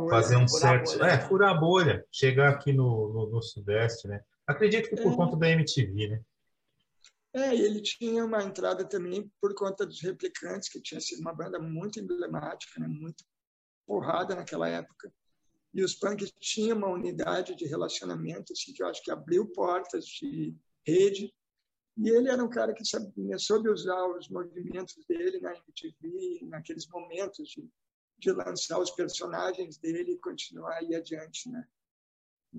[0.10, 0.98] fazer um certo.
[0.98, 1.10] Bolha.
[1.10, 4.24] É, furar a bolha, chegar aqui no, no, no Sudeste, né?
[4.46, 5.16] Acredito que por é.
[5.16, 6.22] conta da MTV, né?
[7.36, 11.60] É, ele tinha uma entrada também por conta dos Replicantes, que tinha sido uma banda
[11.60, 12.88] muito emblemática, né?
[12.88, 13.24] muito
[13.88, 15.12] porrada naquela época.
[15.74, 20.06] E os punks tinham uma unidade de relacionamento assim, que eu acho que abriu portas
[20.06, 21.34] de rede.
[21.98, 26.88] E ele era um cara que sabia, soube usar os movimentos dele na MTV, naqueles
[26.88, 27.70] momentos de
[28.24, 31.68] de lançar os personagens dele e continuar aí adiante, né?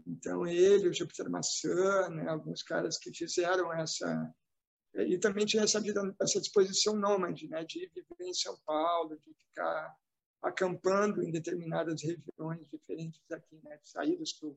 [0.07, 4.35] Então ele, o Júpiter Maçã, né, alguns caras que fizeram essa
[4.95, 9.35] e também tinha essa vida, essa disposição nômade, né, de viver em São Paulo, de
[9.35, 9.97] ficar
[10.41, 14.57] acampando em determinadas regiões diferentes aqui, né, de sair do sul.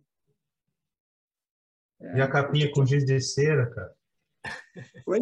[1.99, 3.95] É, e a capinha com giz de cera, cara?
[5.07, 5.21] Oi?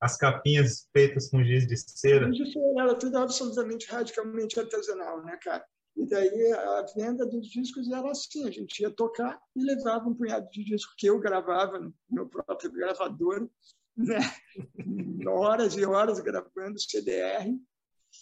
[0.00, 2.32] as capinhas feitas com giz de cera.
[2.32, 5.64] Giz de cera era tudo absolutamente radicalmente artesanal, né, cara?
[5.96, 10.14] E daí a venda dos discos era assim, a gente ia tocar e levava um
[10.14, 13.50] punhado de disco que eu gravava no meu próprio gravador,
[13.96, 14.18] né?
[15.26, 17.52] horas e horas gravando CDR,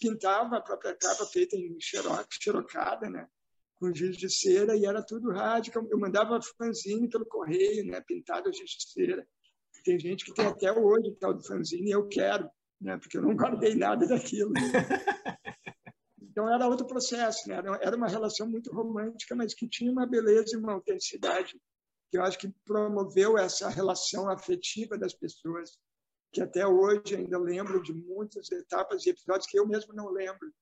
[0.01, 3.27] pintava a própria capa feita em xerox, xerocada, né?
[3.75, 5.85] com giz de cera e era tudo radical.
[5.91, 8.01] Eu mandava fanzine pelo correio, né?
[8.01, 9.27] pintado a giz de cera.
[9.87, 12.49] Tem gente que tem até hoje tal do fanzine e eu quero,
[12.81, 12.97] né?
[12.97, 14.51] porque eu não guardei nada daquilo.
[16.19, 17.55] Então era outro processo, né?
[17.81, 21.59] era uma relação muito romântica, mas que tinha uma beleza e uma autenticidade
[22.11, 25.79] que eu acho que promoveu essa relação afetiva das pessoas,
[26.31, 30.53] que até hoje ainda lembro de muitas etapas e episódios que eu mesmo não lembro,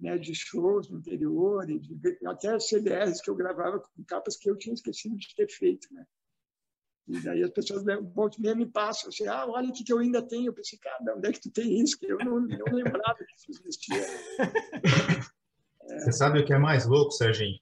[0.00, 4.58] né, de shows no interior, de, até CDRs que eu gravava com capas que eu
[4.58, 6.04] tinha esquecido de ter feito, né?
[7.06, 9.98] E daí as pessoas voltam e me passam assim, ah, olha o que, que eu
[9.98, 10.46] ainda tenho.
[10.46, 11.98] Eu pensei, cara, onde é que tu tem isso?
[11.98, 13.96] Que eu não, não lembrava que isso existia.
[15.86, 15.98] É.
[15.98, 17.58] Você sabe o que é mais louco, Serginho?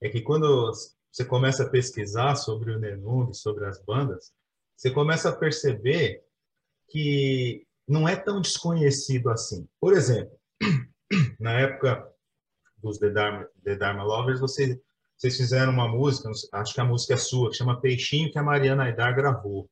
[0.00, 0.72] É que quando
[1.12, 4.32] você começa a pesquisar sobre o Nenung, sobre as bandas,
[4.76, 6.24] você começa a perceber
[6.88, 9.68] que não é tão desconhecido assim.
[9.80, 10.36] Por exemplo,
[11.38, 12.04] na época
[12.78, 14.80] dos The Dharma, The Dharma Lovers, você
[15.22, 18.42] vocês fizeram uma música, acho que a música é sua, que chama Peixinho, que a
[18.42, 19.70] Mariana Aidar gravou.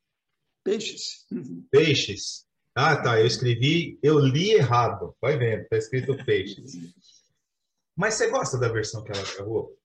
[0.63, 1.27] Peixes.
[1.33, 1.67] Uhum.
[1.69, 2.47] Peixes.
[2.73, 3.19] Ah, tá.
[3.19, 5.13] Eu escrevi, eu li errado.
[5.21, 6.95] Vai vendo, tá escrito Peixes.
[7.97, 9.77] Mas você gosta da versão que ela gravou?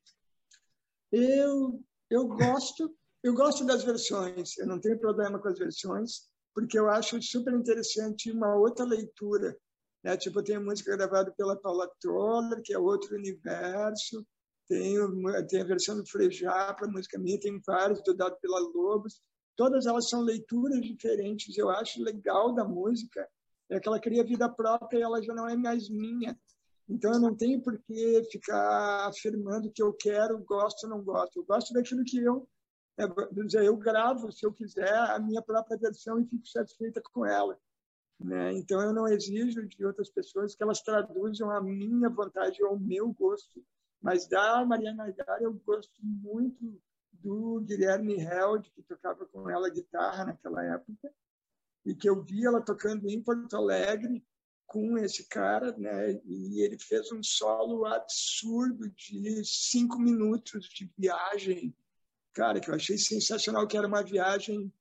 [1.11, 4.59] Eu, eu gosto, eu gosto das versões.
[4.59, 9.57] Eu não tenho problema com as versões, porque eu acho super interessante uma outra leitura.
[10.03, 10.15] Né?
[10.15, 14.23] Tipo, tem música gravada pela Paula Toller, que é outro universo.
[14.67, 14.95] Tem,
[15.47, 16.03] tem a versão do
[16.75, 19.21] para música minha, tem vários, do dado pela Lobos.
[19.55, 21.57] Todas elas são leituras diferentes.
[21.57, 23.27] Eu acho legal da música
[23.69, 26.37] é que ela cria vida própria e ela já não é mais minha.
[26.87, 31.39] Então eu não tenho por que ficar afirmando que eu quero, gosto não gosto.
[31.39, 32.47] Eu gosto daquilo que eu
[32.97, 33.05] é,
[33.43, 37.59] dizer, eu gravo, se eu quiser, a minha própria versão e fico satisfeita com ela.
[38.19, 38.53] Né?
[38.53, 42.79] Então eu não exijo de outras pessoas que elas traduzam a minha vontade ou o
[42.79, 43.61] meu gosto.
[44.01, 46.81] Mas da Mariana Agar eu gosto muito
[47.11, 51.11] do Guilherme Held, que tocava com ela guitarra naquela época,
[51.85, 54.23] e que eu vi ela tocando em Porto Alegre
[54.65, 56.19] com esse cara, né?
[56.25, 61.75] E ele fez um solo absurdo de cinco minutos de viagem,
[62.33, 64.71] cara, que eu achei sensacional, que era uma viagem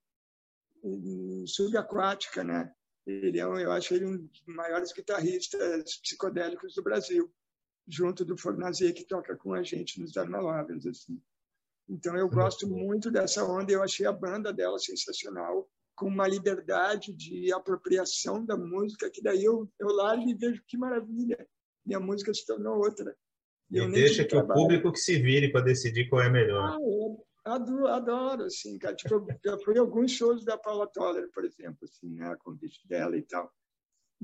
[0.83, 2.74] hum, subaquática, né?
[3.07, 7.33] Ele é, eu acho ele um dos maiores guitarristas psicodélicos do Brasil,
[7.87, 11.20] junto do Fornazier que toca com a gente nos Dharma Lovers, assim.
[11.88, 17.12] Então eu gosto muito dessa onda, eu achei a banda dela sensacional com uma liberdade
[17.12, 21.47] de apropriação da música, que daí eu, eu largo e vejo que maravilha,
[21.85, 23.16] minha música se tornou outra.
[23.70, 24.61] E, e deixa que trabalho.
[24.61, 26.73] o público que se vire para decidir qual é melhor.
[26.73, 28.94] Ah, eu adoro, adoro, assim, cara.
[28.94, 32.87] Tipo, eu já fui alguns shows da Paula Toller, por exemplo, assim, né, a convite
[32.88, 33.53] dela e tal.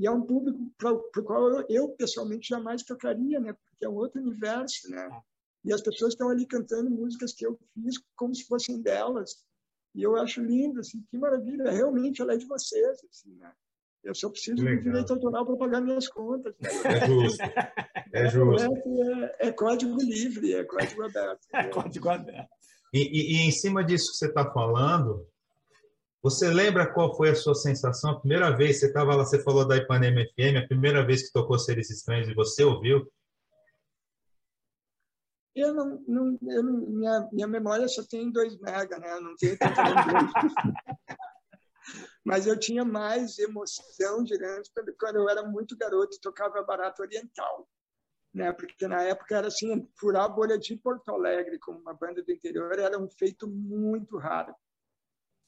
[0.01, 3.53] E é um público para o qual eu, pessoalmente, jamais tocaria, né?
[3.53, 5.07] Porque é um outro universo, né?
[5.13, 5.21] É.
[5.63, 9.45] E as pessoas estão ali cantando músicas que eu fiz como se fossem delas.
[9.95, 13.53] E eu acho lindo, assim, que maravilha, realmente ela é de vocês, assim, né?
[14.03, 16.55] Eu só preciso de direito autoral para pagar minhas contas.
[16.59, 16.71] Né?
[16.85, 17.43] É justo.
[18.15, 18.73] É justo.
[19.39, 21.47] É, é, código livre, é código aberto.
[21.53, 22.49] É código aberto.
[22.95, 25.27] E, e, e, em cima disso que você está falando,
[26.23, 28.11] você lembra qual foi a sua sensação?
[28.11, 31.33] A primeira vez você estava lá, você falou da Ipanema FM, a primeira vez que
[31.33, 33.11] tocou Seres Estranhos e você ouviu?
[35.55, 39.13] Eu não, não, eu não, minha, minha memória só tem 2 mega, né?
[39.13, 39.57] Eu não tenho
[42.25, 47.69] Mas eu tinha mais emoção, digamos, quando eu era muito garoto e tocava barato oriental.
[48.33, 48.53] Né?
[48.53, 52.31] Porque na época era assim, furar a bolha de Porto Alegre como uma banda do
[52.31, 54.55] interior era um feito muito raro.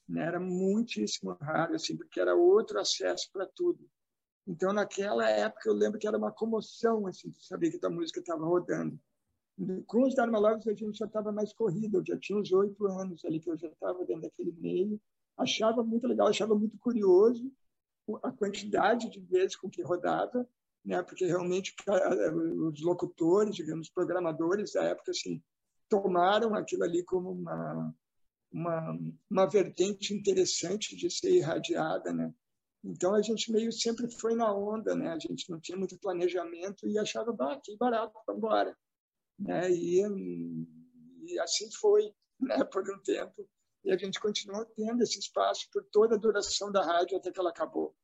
[0.09, 0.25] Né?
[0.25, 3.89] Era muitíssimo raro, assim, porque era outro acesso para tudo.
[4.47, 8.45] Então, naquela época, eu lembro que era uma comoção, assim, saber que a música estava
[8.45, 8.99] rodando.
[9.87, 12.87] Com os Dharma Lovers, a gente já estava mais corrido, eu já tinha uns oito
[12.87, 15.01] anos ali que eu já estava dentro daquele meio.
[15.37, 17.51] Achava muito legal, achava muito curioso
[18.23, 20.47] a quantidade de vezes com que rodava,
[20.85, 21.03] né?
[21.03, 21.75] porque realmente
[22.69, 25.41] os locutores, digamos, programadores da época, assim,
[25.89, 27.95] tomaram aquilo ali como uma,
[28.53, 28.99] uma,
[29.31, 32.33] uma vertente interessante de ser irradiada, né?
[32.85, 35.11] Então a gente meio sempre foi na onda, né?
[35.11, 38.77] A gente não tinha muito planejamento e achava, bah, que barato, vamos embora.
[39.39, 39.71] Né?
[39.71, 40.03] E,
[41.27, 43.49] e assim foi né, por um tempo.
[43.85, 47.39] E a gente continuou tendo esse espaço por toda a duração da rádio até que
[47.39, 47.95] ela acabou.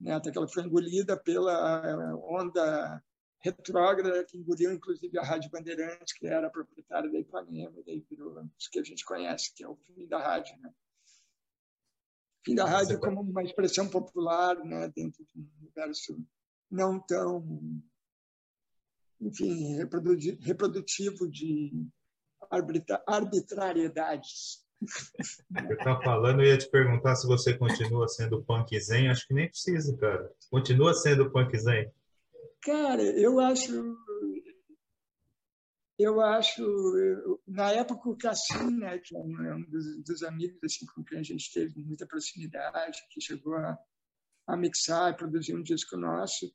[0.00, 0.12] Né?
[0.12, 3.02] Até que ela foi engolida pela eh, onda
[3.40, 8.70] retrógrada que engoliu inclusive a Rádio Bandeirantes, que era proprietária da Ipanema, daí virou isso
[8.70, 10.56] que a gente conhece, que é o fim da rádio.
[10.60, 10.72] Né?
[12.44, 16.18] Fim da rádio como uma expressão popular né, dentro de um universo
[16.70, 17.82] não tão
[19.20, 19.76] enfim,
[20.40, 21.72] reprodutivo de
[23.06, 24.64] arbitrariedades.
[24.80, 29.08] Você está falando, eu ia te perguntar se você continua sendo punk zen.
[29.08, 30.30] Acho que nem precisa, cara.
[30.50, 31.90] Continua sendo punk zen.
[32.62, 33.96] Cara, eu acho.
[35.98, 36.62] Eu acho.
[37.46, 41.22] Na época, o Cassim, né, que é um dos, dos, amigos assim, com quem a
[41.22, 43.78] gente teve muita proximidade, que chegou a,
[44.46, 46.52] a mixar e produzir um disco nosso,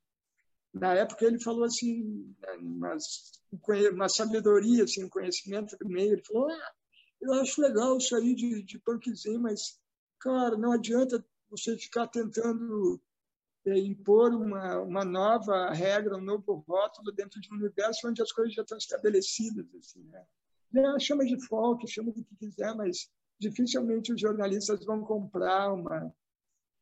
[0.73, 2.97] na época ele falou assim, uma,
[3.91, 6.71] uma sabedoria, assim, um conhecimento do meio, ele falou, ah,
[7.21, 9.79] eu acho legal isso aí de, de punkzinho, mas,
[10.19, 13.12] cara, não adianta você ficar tentando é,
[13.65, 18.53] impor uma, uma nova regra, um novo rótulo dentro de um universo onde as coisas
[18.53, 19.65] já estão estabelecidas.
[19.75, 20.03] Assim,
[20.71, 20.99] né?
[20.99, 26.13] chama de folk, chama do que quiser, mas dificilmente os jornalistas vão comprar uma,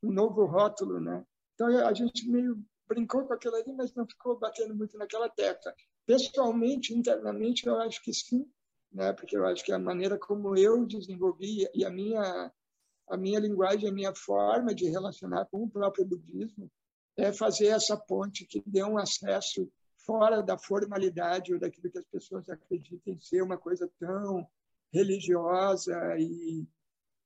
[0.02, 1.00] um novo rótulo.
[1.00, 1.26] Né?
[1.54, 5.74] Então, a gente meio brincou com aquilo ali, mas não ficou batendo muito naquela tecla.
[6.06, 8.46] Pessoalmente, internamente, eu acho que sim,
[8.92, 9.14] né?
[9.14, 12.52] porque eu acho que a maneira como eu desenvolvi e a minha,
[13.12, 16.72] a minha linguagem, a minha forma de relacionar com o próprio budismo
[17.18, 22.06] é fazer essa ponte que dê um acesso fora da formalidade ou daquilo que as
[22.06, 24.48] pessoas acreditam ser uma coisa tão
[24.94, 26.66] religiosa e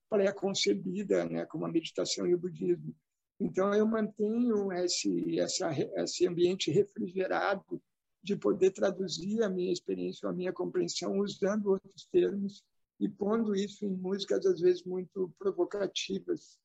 [0.09, 2.95] pré-concebida, né, como a meditação e o budismo.
[3.39, 7.79] Então, eu mantenho esse, essa, esse ambiente refrigerado
[8.23, 12.63] de poder traduzir a minha experiência, a minha compreensão, usando outros termos
[12.99, 16.59] e pondo isso em músicas, às vezes, muito provocativas,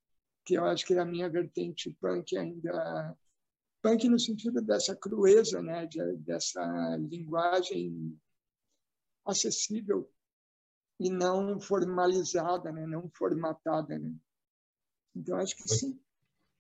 [0.45, 3.17] que eu acho que é a minha vertente punk ainda.
[3.83, 5.87] Punk no sentido dessa crueza, né?
[5.87, 8.19] De, dessa linguagem
[9.25, 10.11] acessível
[10.99, 12.87] e não formalizada, né?
[12.87, 13.99] não formatada.
[13.99, 14.15] Né?
[15.17, 15.99] Então, acho que sim.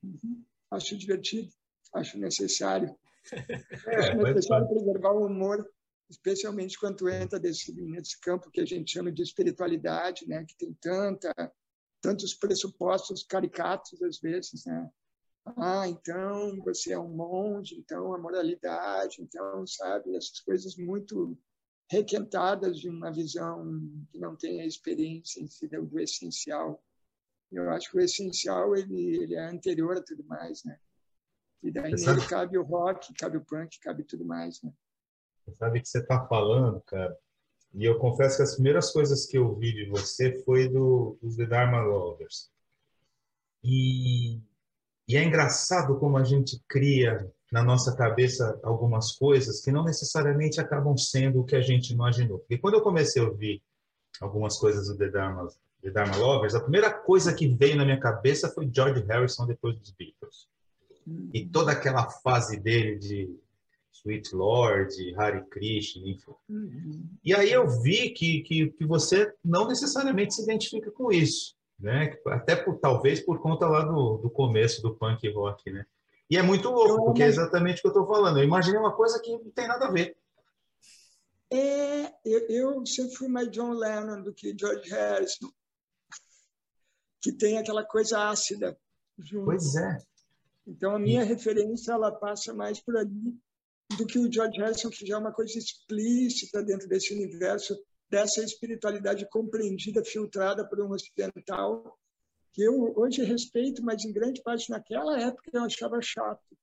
[0.03, 0.43] Uhum.
[0.71, 1.53] Acho divertido,
[1.95, 2.97] acho necessário.
[3.87, 5.71] Acho necessário preservar o humor,
[6.11, 10.45] especialmente quando entra desse, nesse campo que a gente chama de espiritualidade, né?
[10.45, 11.33] que tem tanta,
[12.01, 14.65] tantos pressupostos caricatos, às vezes.
[14.67, 14.91] Né?
[15.57, 21.39] Ah, então você é um monge, então a moralidade, então, sabe, essas coisas muito
[21.89, 26.83] requentadas de uma visão que não tem a experiência em si do essencial.
[27.51, 30.79] Eu acho que o essencial ele, ele é anterior a tudo mais, né?
[31.63, 34.73] E daí nele cabe o rock, cabe o punk, cabe tudo mais, né?
[35.57, 37.17] Sabe que você está falando, cara,
[37.73, 41.37] e eu confesso que as primeiras coisas que eu vi de você foi do, dos
[41.37, 42.51] The Dharma Lovers.
[43.63, 44.41] E,
[45.07, 50.61] e é engraçado como a gente cria na nossa cabeça algumas coisas que não necessariamente
[50.61, 52.39] acabam sendo o que a gente imaginou.
[52.39, 53.63] Porque quando eu comecei a ouvir
[54.21, 55.49] algumas coisas do The Dharma,
[55.83, 59.77] The Dharma Lovers, a primeira coisa que veio na minha cabeça foi George Harrison depois
[59.77, 60.49] dos Beatles.
[61.33, 63.39] E toda aquela fase dele de
[63.93, 66.33] Sweet Lord, Hare Krishna, enfim.
[66.49, 67.09] Uhum.
[67.25, 72.17] E aí eu vi que, que, que você não necessariamente se identifica com isso, né?
[72.27, 75.85] Até por, talvez por conta lá do, do começo do punk rock, né?
[76.31, 78.39] E é muito louco, porque é exatamente o que eu estou falando.
[78.39, 80.17] Eu imaginei uma coisa que não tem nada a ver.
[81.53, 85.51] É, eu, eu sempre fui mais John Lennon do que George Harrison,
[87.21, 88.79] que tem aquela coisa ácida.
[89.19, 89.47] Junto.
[89.47, 89.99] Pois é.
[90.65, 91.27] Então, a minha e...
[91.27, 93.37] referência ela passa mais por ali
[93.97, 97.77] do que o George Harrison, que já é uma coisa explícita dentro desse universo,
[98.09, 101.99] dessa espiritualidade compreendida, filtrada por um ocidental,
[102.53, 106.57] que eu hoje respeito, mas em grande parte naquela época eu achava chato.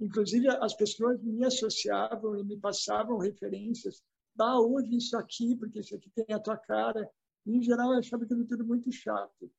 [0.00, 4.02] Inclusive, as pessoas me associavam e me passavam referências.
[4.38, 7.06] Ah, ouve isso aqui, porque isso aqui tem a tua cara.
[7.46, 9.50] Em geral, eu achava aquilo tudo muito chato.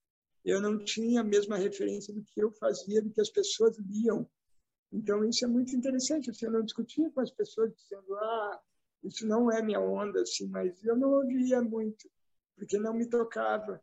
[0.43, 4.27] Eu não tinha a mesma referência do que eu fazia, do que as pessoas liam.
[4.91, 6.29] Então, isso é muito interessante.
[6.29, 8.61] Assim, eu não discutia com as pessoas dizendo, ah,
[9.03, 12.09] isso não é minha onda, assim, mas eu não ouvia muito,
[12.55, 13.81] porque não me tocava.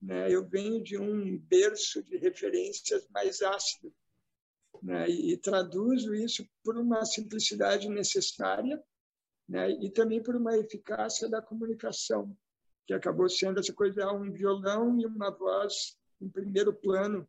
[0.00, 0.32] Né?
[0.32, 3.92] Eu venho de um berço de referências mais ácido
[4.82, 5.08] né?
[5.08, 8.82] e, e traduzo isso por uma simplicidade necessária
[9.48, 9.70] né?
[9.70, 12.34] e também por uma eficácia da comunicação,
[12.86, 17.28] que acabou sendo essa coisa, um violão e uma voz em primeiro plano.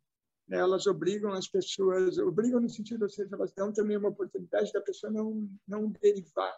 [0.52, 4.82] Elas obrigam as pessoas, obrigam no sentido, ou seja, elas dão também uma oportunidade da
[4.82, 6.54] pessoa não, não derivar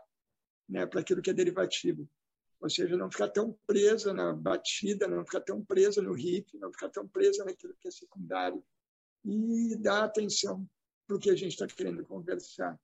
[0.68, 0.84] né?
[0.84, 2.08] para aquilo que é derivativo.
[2.60, 6.72] Ou seja, não ficar tão presa na batida, não ficar tão presa no riff, não
[6.72, 8.64] ficar tão presa naquilo que é secundário.
[9.24, 10.68] E dar atenção
[11.06, 12.78] para o que a gente está querendo conversar.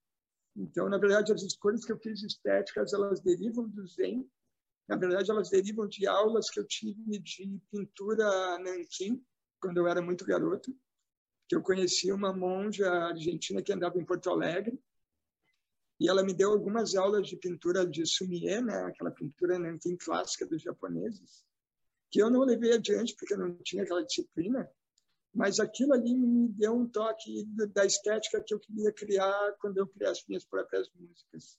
[0.54, 4.28] Então, na verdade, as escolhas que eu fiz estéticas, elas derivam do Zen.
[4.86, 9.24] Na verdade, elas derivam de aulas que eu tive de pintura nanquim,
[9.60, 10.76] quando eu era muito garoto.
[11.50, 14.80] Que eu conheci uma monja argentina que andava em Porto Alegre
[15.98, 20.46] e ela me deu algumas aulas de pintura de sumie, né, aquela pintura nanquim clássica
[20.46, 21.44] dos japoneses,
[22.08, 24.70] que eu não levei adiante porque eu não tinha aquela disciplina,
[25.34, 29.88] mas aquilo ali me deu um toque da estética que eu queria criar quando eu
[29.88, 31.58] criei as minhas próprias músicas.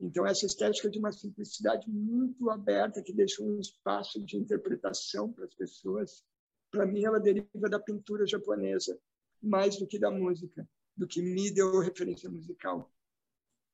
[0.00, 5.44] Então, essa estética de uma simplicidade muito aberta, que deixa um espaço de interpretação para
[5.44, 6.24] as pessoas,
[6.70, 8.98] para mim, ela deriva da pintura japonesa,
[9.42, 12.90] mais do que da música, do que me deu referência musical.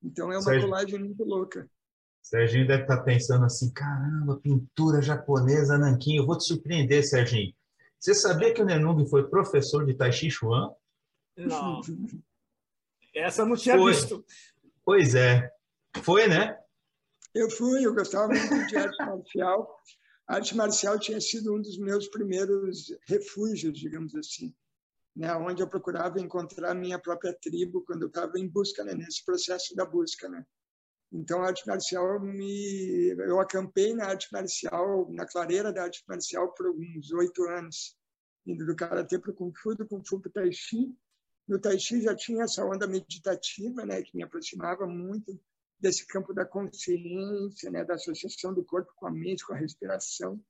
[0.03, 1.69] Então é uma Sérgio, colagem muito louca.
[2.23, 6.17] Serginho deve estar tá pensando assim: caramba, pintura japonesa, Nanquim.
[6.17, 7.53] Eu vou te surpreender, Serginho.
[7.99, 10.73] Você sabia que o Nenung foi professor de Tai Chi Chuan?
[11.37, 11.81] Não.
[13.15, 13.93] Essa eu não tinha foi.
[13.93, 14.25] visto.
[14.85, 15.51] Pois é.
[16.03, 16.59] Foi, né?
[17.35, 19.81] Eu fui, eu gostava muito de arte marcial.
[20.29, 24.55] A arte marcial tinha sido um dos meus primeiros refúgios, digamos assim
[25.17, 29.25] né, onde eu procurava encontrar minha própria tribo quando eu estava em busca, né, nesse
[29.25, 30.45] processo da busca, né.
[31.11, 36.53] Então a arte marcial me, eu acampei na arte marcial, na clareira da arte marcial
[36.53, 37.97] por uns oito anos,
[38.47, 40.95] indo do karatê para o kung fu, do kung fu para o tai chi,
[41.49, 45.41] No Tai Chi já tinha essa onda meditativa, né, que me aproximava muito
[45.79, 50.41] desse campo da consciência, né, da associação do corpo com a mente, com a respiração.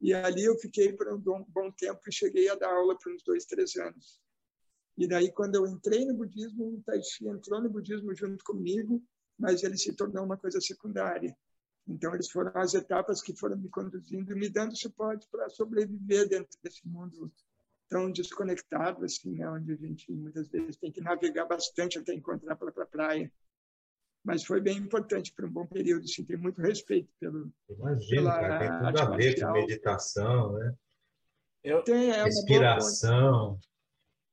[0.00, 3.22] E ali eu fiquei por um bom tempo e cheguei a dar aula por uns
[3.22, 4.20] dois, três anos.
[4.96, 9.02] E daí, quando eu entrei no budismo, o Tai Chi entrou no budismo junto comigo,
[9.38, 11.36] mas ele se tornou uma coisa secundária.
[11.86, 16.28] Então, eles foram as etapas que foram me conduzindo e me dando suporte para sobreviver
[16.28, 17.32] dentro desse mundo
[17.88, 19.48] tão desconectado, assim, né?
[19.48, 23.32] onde a gente muitas vezes tem que navegar bastante até encontrar a própria praia
[24.26, 26.02] mas foi bem importante para um bom período.
[26.02, 27.52] Assim, tenho muito respeito pelo.
[27.70, 30.74] Imagina, cara, tem tudo a ver com meditação, né?
[31.62, 31.82] Eu...
[31.84, 33.56] Tem, é Respiração.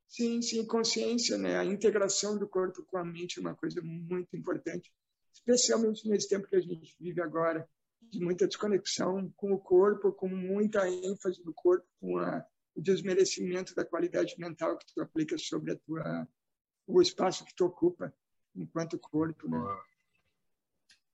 [0.07, 1.59] Sim, sim, consciência, né?
[1.59, 4.91] A integração do corpo com a mente é uma coisa muito importante,
[5.31, 7.67] especialmente nesse tempo que a gente vive agora,
[8.01, 12.43] de muita desconexão com o corpo, com muita ênfase no corpo, com a,
[12.75, 16.27] o desmerecimento da qualidade mental que tu aplica sobre a tua
[16.85, 18.13] o espaço que tu ocupa
[18.55, 19.47] enquanto corpo.
[19.47, 19.59] Né?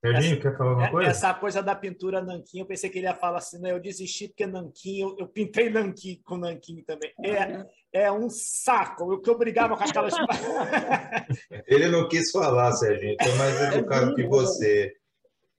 [0.00, 1.10] Serginho, essa, quer falar alguma é, coisa?
[1.10, 3.70] Essa coisa da pintura nanquim, eu pensei que ele ia falar assim, né?
[3.70, 7.12] Eu desisti porque nanquim, eu, eu pintei nanquim com nanquim também.
[7.22, 10.14] É, é, um saco, eu que obrigava com aquelas...
[11.68, 14.94] ele não quis falar, Serginho, estou mais é educado que você.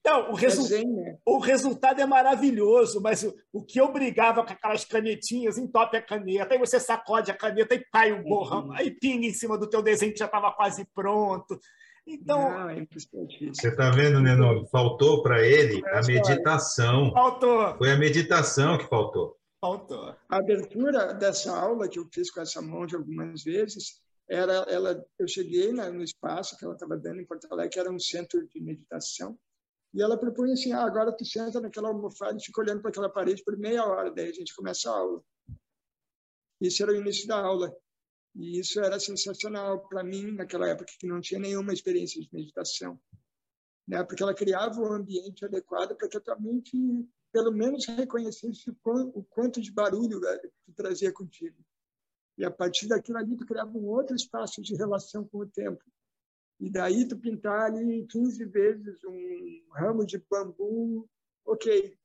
[0.01, 1.17] Então, o, resu né?
[1.23, 6.01] o resultado é maravilhoso, mas o, o que eu brigava com aquelas canetinhas, entope a
[6.01, 8.73] caneta, aí você sacode a caneta e cai o borrão, uhum.
[8.73, 11.59] aí pinga em cima do teu desenho que já estava quase pronto.
[12.07, 12.83] Então, Não, é
[13.53, 14.65] você está vendo, Nenô?
[14.71, 17.11] Faltou para ele a meditação.
[17.11, 17.77] Faltou.
[17.77, 19.37] Foi a meditação que faltou.
[19.61, 20.15] Faltou.
[20.27, 24.99] A abertura dessa aula que eu fiz com essa monja algumas vezes era ela.
[25.19, 28.43] Eu cheguei no espaço que ela estava dando em Porto Alegre, que era um centro
[28.47, 29.37] de meditação
[29.93, 33.09] e ela propõe assim, ah, agora tu senta naquela almofada e fica olhando para aquela
[33.09, 35.23] parede por meia hora, daí a gente começa a aula.
[36.61, 37.75] Isso era o início da aula.
[38.33, 42.97] E isso era sensacional para mim naquela época que não tinha nenhuma experiência de meditação.
[43.85, 44.01] Né?
[44.03, 46.71] Porque ela criava um ambiente adequado para que a tua mente,
[47.33, 51.57] pelo menos, reconhecesse o quanto de barulho tu trazia contigo.
[52.37, 55.83] E a partir daquilo ali, tu criava um outro espaço de relação com o tempo
[56.61, 61.09] e daí tu pintar ali 15 vezes um ramo de bambu,
[61.43, 61.97] ok.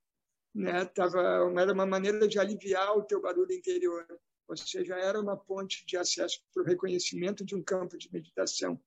[0.55, 0.87] Né?
[0.87, 1.21] Tava,
[1.61, 4.07] era uma maneira de aliviar o teu barulho interior.
[4.49, 8.81] Ou seja, era uma ponte de acesso para o reconhecimento de um campo de meditação.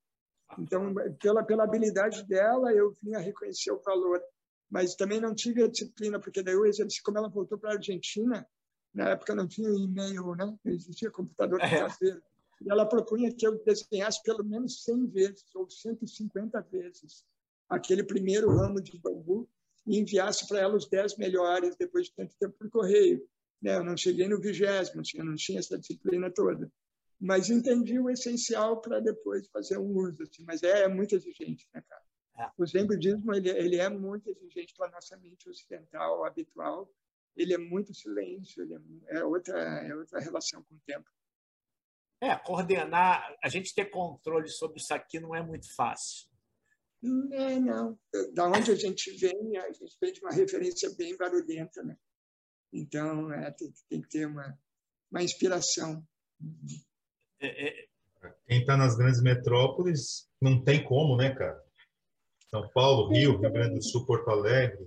[0.58, 0.92] Então,
[1.22, 4.20] pela, pela habilidade dela, eu vinha reconhecer o valor.
[4.68, 7.74] Mas também não tive a disciplina, porque daí eu exerci, como ela voltou para a
[7.74, 8.44] Argentina,
[8.92, 10.46] na época não tinha e-mail, né?
[10.64, 11.78] não existia computador é.
[11.78, 12.20] caseiro.
[12.60, 17.24] E ela propunha que eu desenhasse pelo menos 100 vezes ou 150 vezes
[17.68, 19.48] aquele primeiro ramo de bambu
[19.86, 23.26] e enviasse para ela os 10 melhores depois de tanto tempo por correio.
[23.62, 23.76] Né?
[23.76, 26.70] Eu não cheguei no vigésimo, eu não tinha essa disciplina toda.
[27.18, 30.22] Mas entendi o essencial para depois fazer um uso.
[30.22, 30.42] Assim.
[30.44, 32.02] Mas é, é muito exigente, né, cara?
[32.38, 32.50] É.
[32.56, 36.90] O Zen budismo ele, ele é muito exigente para a nossa mente ocidental habitual.
[37.36, 38.74] Ele é muito silêncio, ele
[39.08, 41.08] é, é outra, é outra relação com o tempo.
[42.20, 46.28] É, coordenar, a gente ter controle sobre isso aqui não é muito fácil.
[47.32, 47.98] É, não.
[48.34, 51.96] Da onde a gente vem, a gente vem de uma referência bem barulhenta, né?
[52.70, 54.58] Então, é, tem, tem que ter uma,
[55.10, 56.06] uma inspiração.
[57.40, 57.88] É, é...
[58.46, 61.64] Quem está nas grandes metrópoles não tem como, né, cara?
[62.50, 64.86] São Paulo, Rio, Rio Grande do Sul, Porto Alegre.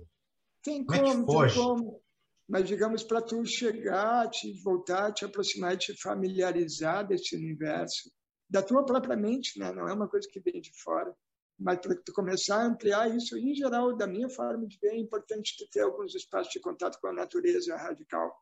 [0.62, 2.03] Tem como, como é tem como
[2.48, 8.10] mas digamos para tu chegar, te voltar, te aproximar te familiarizar desse universo,
[8.48, 9.72] da tua própria mente, né?
[9.72, 11.14] não é uma coisa que vem de fora,
[11.58, 14.98] mas para tu começar a ampliar isso, em geral, da minha forma de ver, é
[14.98, 18.36] importante tu ter alguns espaços de contato com a natureza radical,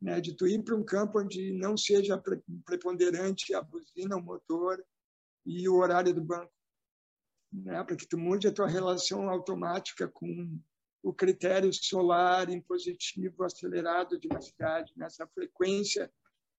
[0.00, 0.20] né?
[0.20, 2.22] de tu ir para um campo onde não seja
[2.64, 4.82] preponderante a buzina, o motor
[5.44, 6.52] e o horário do banco,
[7.52, 7.82] né?
[7.82, 10.60] para que tu mude a tua relação automática com
[11.02, 16.10] o critério solar impositivo acelerado de uma cidade, nessa frequência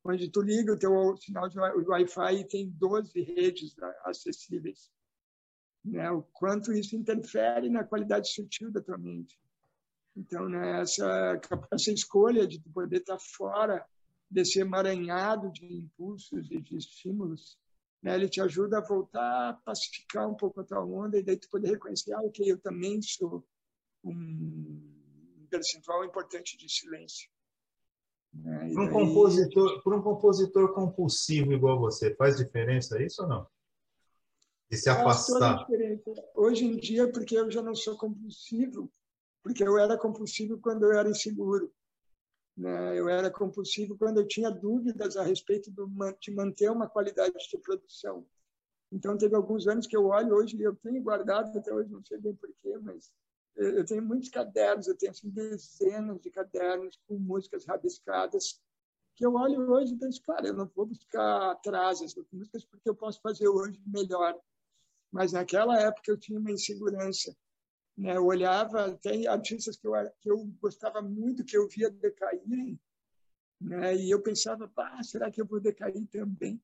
[0.04, 3.76] onde tu liga o teu sinal de Wi-Fi e tem 12 redes
[4.06, 4.90] acessíveis.
[5.84, 6.10] Né?
[6.12, 9.38] O quanto isso interfere na qualidade sutil da tua mente.
[10.16, 11.40] Então, né, essa,
[11.72, 13.86] essa escolha de poder estar fora
[14.30, 17.58] desse emaranhado de impulsos e de estímulos,
[18.02, 21.38] né, ele te ajuda a voltar a pacificar um pouco a tua onda e daí
[21.38, 23.46] tu poder reconhecer, ah, ok, eu também sou
[24.04, 27.30] um percentual importante de silêncio.
[28.34, 28.72] Né?
[28.74, 28.94] Para um, daí...
[28.94, 33.48] compositor, para um compositor compulsivo igual você, faz diferença isso ou não?
[34.70, 35.66] De se afastar?
[36.36, 38.92] Hoje em dia, porque eu já não sou compulsivo,
[39.42, 41.74] porque eu era compulsivo quando eu era inseguro.
[42.56, 43.00] Né?
[43.00, 45.88] Eu era compulsivo quando eu tinha dúvidas a respeito do,
[46.20, 48.26] de manter uma qualidade de produção.
[48.92, 52.04] Então, teve alguns anos que eu olho hoje, e eu tenho guardado até hoje, não
[52.04, 53.12] sei bem porquê, mas
[53.58, 58.62] eu tenho muitos cadernos, eu tenho assim, dezenas de cadernos com músicas rabiscadas,
[59.16, 62.88] que eu olho hoje e penso, cara, eu não vou buscar atrás essas músicas porque
[62.88, 64.40] eu posso fazer hoje melhor.
[65.12, 67.36] Mas naquela época eu tinha uma insegurança.
[67.98, 68.16] Né?
[68.16, 72.80] Eu olhava até artistas que eu, que eu gostava muito, que eu via decaírem,
[73.60, 73.96] né?
[73.96, 76.62] e eu pensava, ah, será que eu vou decair também?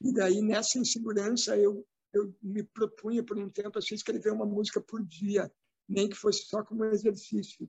[0.00, 4.80] E daí, nessa insegurança, eu, eu me propunha por um tempo assim, escrever uma música
[4.80, 5.50] por dia,
[5.88, 7.68] nem que fosse só como exercício.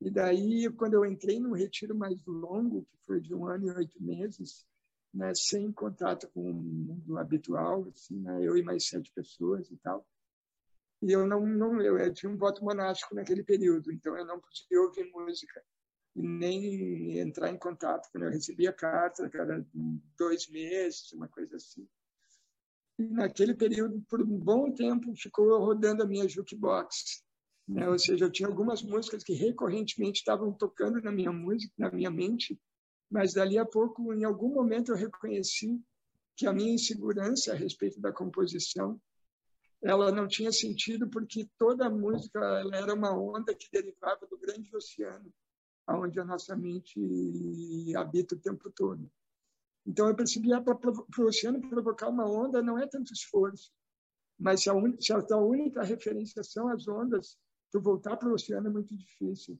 [0.00, 3.70] E daí, quando eu entrei num retiro mais longo, que foi de um ano e
[3.70, 4.66] oito meses,
[5.12, 9.76] né, sem contato com o mundo habitual, assim, né, eu e mais sete pessoas e
[9.76, 10.06] tal.
[11.02, 14.40] E eu não, não eu, eu tinha um voto monástico naquele período, então eu não
[14.40, 15.62] podia ouvir música
[16.14, 18.08] e nem entrar em contato.
[18.10, 19.64] Quando eu recebia carta, cada
[20.16, 21.88] dois meses, uma coisa assim.
[22.98, 27.22] E naquele período, por um bom tempo, ficou rodando a minha jukebox.
[27.72, 27.88] Né?
[27.88, 32.10] Ou seja, eu tinha algumas músicas que recorrentemente estavam tocando na minha música, na minha
[32.10, 32.60] mente,
[33.10, 35.80] mas dali a pouco, em algum momento, eu reconheci
[36.36, 39.00] que a minha insegurança a respeito da composição
[39.82, 44.38] ela não tinha sentido porque toda a música ela era uma onda que derivava do
[44.38, 45.32] grande oceano
[45.88, 47.00] onde a nossa mente
[47.96, 49.10] habita o tempo todo.
[49.84, 53.72] Então eu percebi que para o oceano provocar uma onda não é tanto esforço,
[54.38, 57.36] mas se a, un, se a única referência são as ondas,
[57.72, 59.58] tu voltar para o oceano é muito difícil.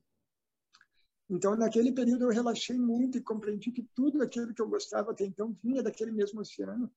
[1.29, 5.25] Então, naquele período, eu relaxei muito e compreendi que tudo aquilo que eu gostava até
[5.25, 6.93] então vinha daquele mesmo oceano.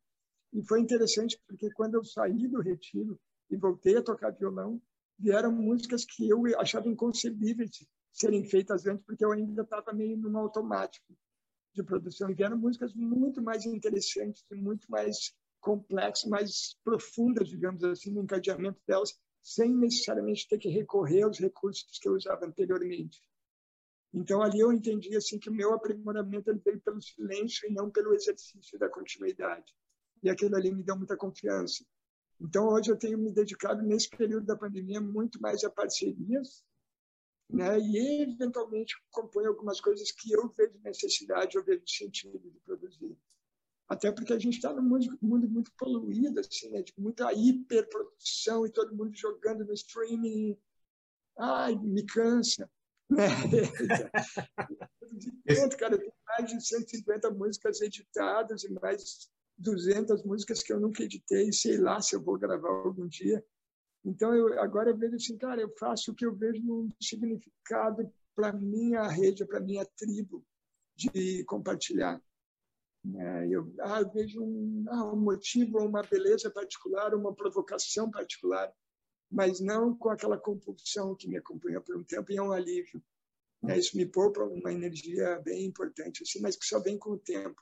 [0.51, 3.18] E foi interessante porque quando eu saí do retiro
[3.49, 4.82] e voltei a tocar violão,
[5.18, 10.38] vieram músicas que eu achava inconcebíveis serem feitas antes, porque eu ainda estava meio num
[10.38, 11.16] automático
[11.74, 12.30] de produção.
[12.30, 18.80] E vieram músicas muito mais interessantes, muito mais complexas, mais profundas, digamos assim, no encadeamento
[18.86, 23.21] delas, sem necessariamente ter que recorrer aos recursos que eu usava anteriormente.
[24.11, 28.15] Então ali eu entendi assim que o meu aprimoramento veio pelo silêncio e não pelo
[28.15, 29.71] exercício da continuidade.
[30.23, 31.85] E aquilo ali me deu muita confiança.
[32.41, 36.65] Então hoje eu tenho me dedicado nesse período da pandemia muito mais a parcerias
[37.47, 37.77] né?
[37.79, 43.15] e eventualmente compõe algumas coisas que eu vejo necessidade, eu vejo sentido de produzir.
[43.88, 46.81] Até porque a gente está num mundo, mundo, muito poluído, assim, né?
[46.81, 50.57] de muita hiperprodução e todo mundo jogando no streaming.
[51.38, 52.69] Ai, me cansa.
[55.45, 55.55] Né?
[55.55, 61.03] Tanto, cara, tem mais de 150 músicas editadas e mais 200 músicas que eu nunca
[61.03, 63.45] editei, sei lá se eu vou gravar algum dia.
[64.03, 68.11] Então, eu, agora eu vejo assim, cara, eu faço o que eu vejo um significado
[68.36, 70.45] para minha rede, para minha tribo
[70.95, 72.21] de compartilhar.
[73.14, 78.74] É, eu, ah, eu vejo um, ah, um motivo, uma beleza particular, uma provocação particular,
[79.32, 83.03] mas não com aquela compulsão que me acompanha por um tempo e é um alívio.
[83.68, 87.18] É, isso me poupa uma energia bem importante, assim, mas que só vem com o
[87.18, 87.62] tempo.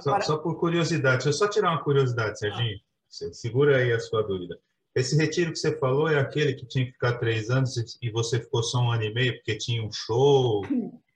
[0.00, 2.78] Só, só por curiosidade, deixa eu só tirar uma curiosidade, Serginho.
[2.78, 3.32] Ah.
[3.32, 4.58] Segura aí a sua dúvida.
[4.94, 8.40] Esse retiro que você falou é aquele que tinha que ficar três anos e você
[8.40, 10.62] ficou só um ano e meio porque tinha um show?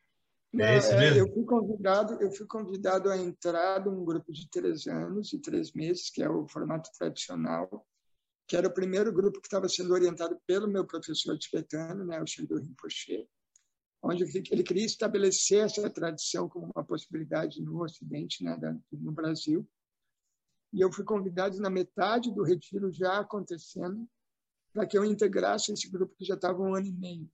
[0.56, 1.18] Não, é esse é, mesmo?
[1.18, 5.72] Eu fui convidado, eu fui convidado a entrar num grupo de três anos e três
[5.72, 7.86] meses, que é o formato tradicional,
[8.46, 12.26] que era o primeiro grupo que estava sendo orientado pelo meu professor tibetano, né, o
[12.26, 13.28] Shindu Rinpoche,
[14.02, 18.56] onde ele queria estabelecer essa tradição como uma possibilidade no Ocidente, né,
[18.92, 19.68] no Brasil
[20.72, 24.06] e eu fui convidado na metade do retiro já acontecendo
[24.72, 27.30] para que eu integrasse esse grupo que já estava um ano e meio.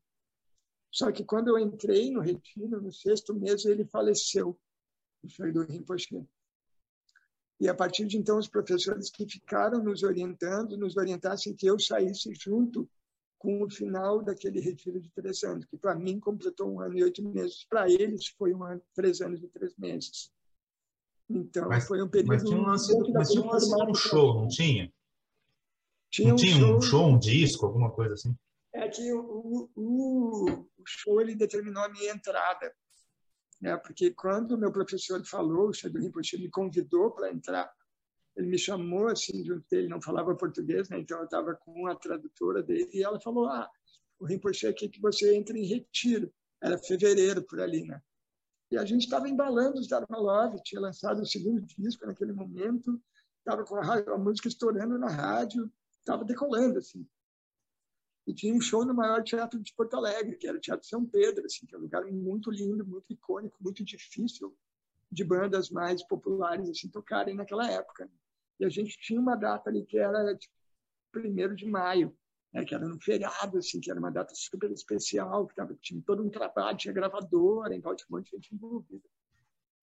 [0.93, 4.59] Só que quando eu entrei no retiro, no sexto mês, ele faleceu,
[5.23, 6.23] o Shaidu Rinpoche.
[7.59, 11.79] E a partir de então, os professores que ficaram nos orientando, nos orientassem que eu
[11.79, 12.87] saísse junto
[13.39, 17.05] com o final daquele retiro de três anos, que para mim completou um ano e
[17.05, 17.65] oito meses.
[17.65, 20.31] Para eles foi um ano, três anos e três meses.
[21.29, 22.35] Então, mas, foi um período...
[22.35, 24.93] Mas tinha um lance, mas tinha um, lance um show, não tinha?
[26.11, 28.37] tinha não um tinha show, um show, um disco, alguma coisa assim?
[28.83, 32.75] É que o, o, o show ele determinou a minha entrada.
[33.61, 33.77] Né?
[33.77, 37.73] Porque quando meu professor falou, o Shadou Rinpoche me convidou para entrar,
[38.37, 40.99] ele me chamou assim, junto dele, não falava português, né?
[40.99, 43.71] então eu estava com a tradutora dele, e ela falou, ah,
[44.19, 46.33] o Rinpoche quer que você entre em retiro.
[46.61, 48.01] Era fevereiro, por ali, né?
[48.71, 53.03] E a gente estava embalando os Dharma Love, tinha lançado o segundo disco naquele momento,
[53.39, 57.07] estava com a, a, música estourando na rádio, estava decolando, assim.
[58.27, 61.05] E tinha um show no maior teatro de Porto Alegre, que era o Teatro São
[61.05, 64.57] Pedro, assim, que é um lugar muito lindo, muito icônico, muito difícil
[65.11, 68.11] de bandas mais populares assim tocarem naquela época.
[68.59, 70.55] E a gente tinha uma data ali que era tipo,
[71.11, 72.17] primeiro de maio,
[72.53, 76.03] né, que era no feriado, assim, que era uma data super especial, que tava, tinha
[76.03, 79.09] todo um trabalho, tinha gravadora, então tinha um monte de gente envolvida.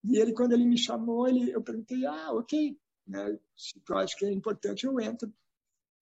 [0.04, 4.16] E ele, quando ele me chamou, ele, eu perguntei, ah, ok, né, se tu acha
[4.18, 5.32] que é importante, eu entro.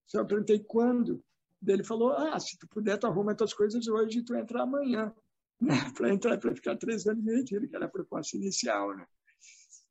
[0.05, 1.23] Só eu perguntei quando.
[1.65, 4.63] Ele falou, ah, se tu puder, tu arruma as tuas coisas hoje e tu entra
[4.63, 5.13] amanhã.
[5.59, 9.07] Né, para entrar, para ficar três anos e meio, que era a proposta inicial, né?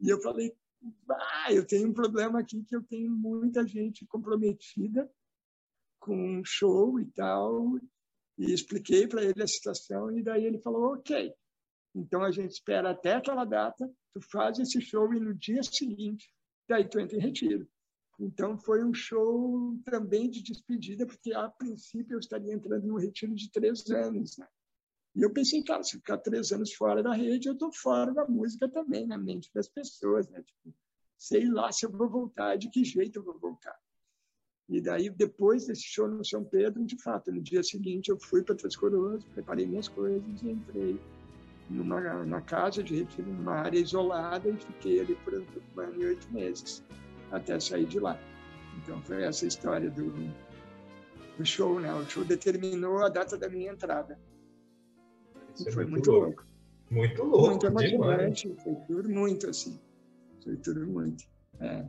[0.00, 0.54] E eu falei,
[1.10, 5.10] ah, eu tenho um problema aqui que eu tenho muita gente comprometida
[5.98, 7.76] com um show e tal,
[8.38, 11.34] e expliquei para ele a situação, e daí ele falou, ok,
[11.94, 16.30] então a gente espera até aquela data, tu faz esse show e no dia seguinte,
[16.68, 17.66] daí tu entra em retiro.
[18.18, 23.34] Então foi um show também de despedida, porque a princípio eu estaria entrando num retiro
[23.34, 24.48] de três anos, né?
[25.14, 28.26] E eu pensei, cara, se ficar três anos fora da rede, eu estou fora da
[28.26, 30.42] música também, na mente das pessoas, né?
[30.42, 30.74] Tipo,
[31.16, 33.78] sei lá se eu vou voltar, de que jeito eu vou voltar.
[34.68, 38.42] E daí, depois desse show no São Pedro, de fato, no dia seguinte eu fui
[38.42, 41.00] para Três Coroas, preparei minhas coisas e entrei
[41.70, 46.32] numa, casa de retiro, numa área isolada e fiquei ali por um ano e oito
[46.32, 46.82] meses,
[47.31, 48.18] até sair de lá.
[48.79, 50.11] Então foi essa história do,
[51.37, 51.93] do show, né?
[51.95, 54.18] O show determinou a data da minha entrada.
[55.55, 56.27] Isso foi muito, louco.
[56.27, 56.45] louco.
[56.91, 57.47] Muito louco.
[57.49, 58.55] Muito emocionante.
[58.62, 59.81] Foi tudo muito assim.
[60.45, 61.24] Foi tudo muito.
[61.61, 61.87] É.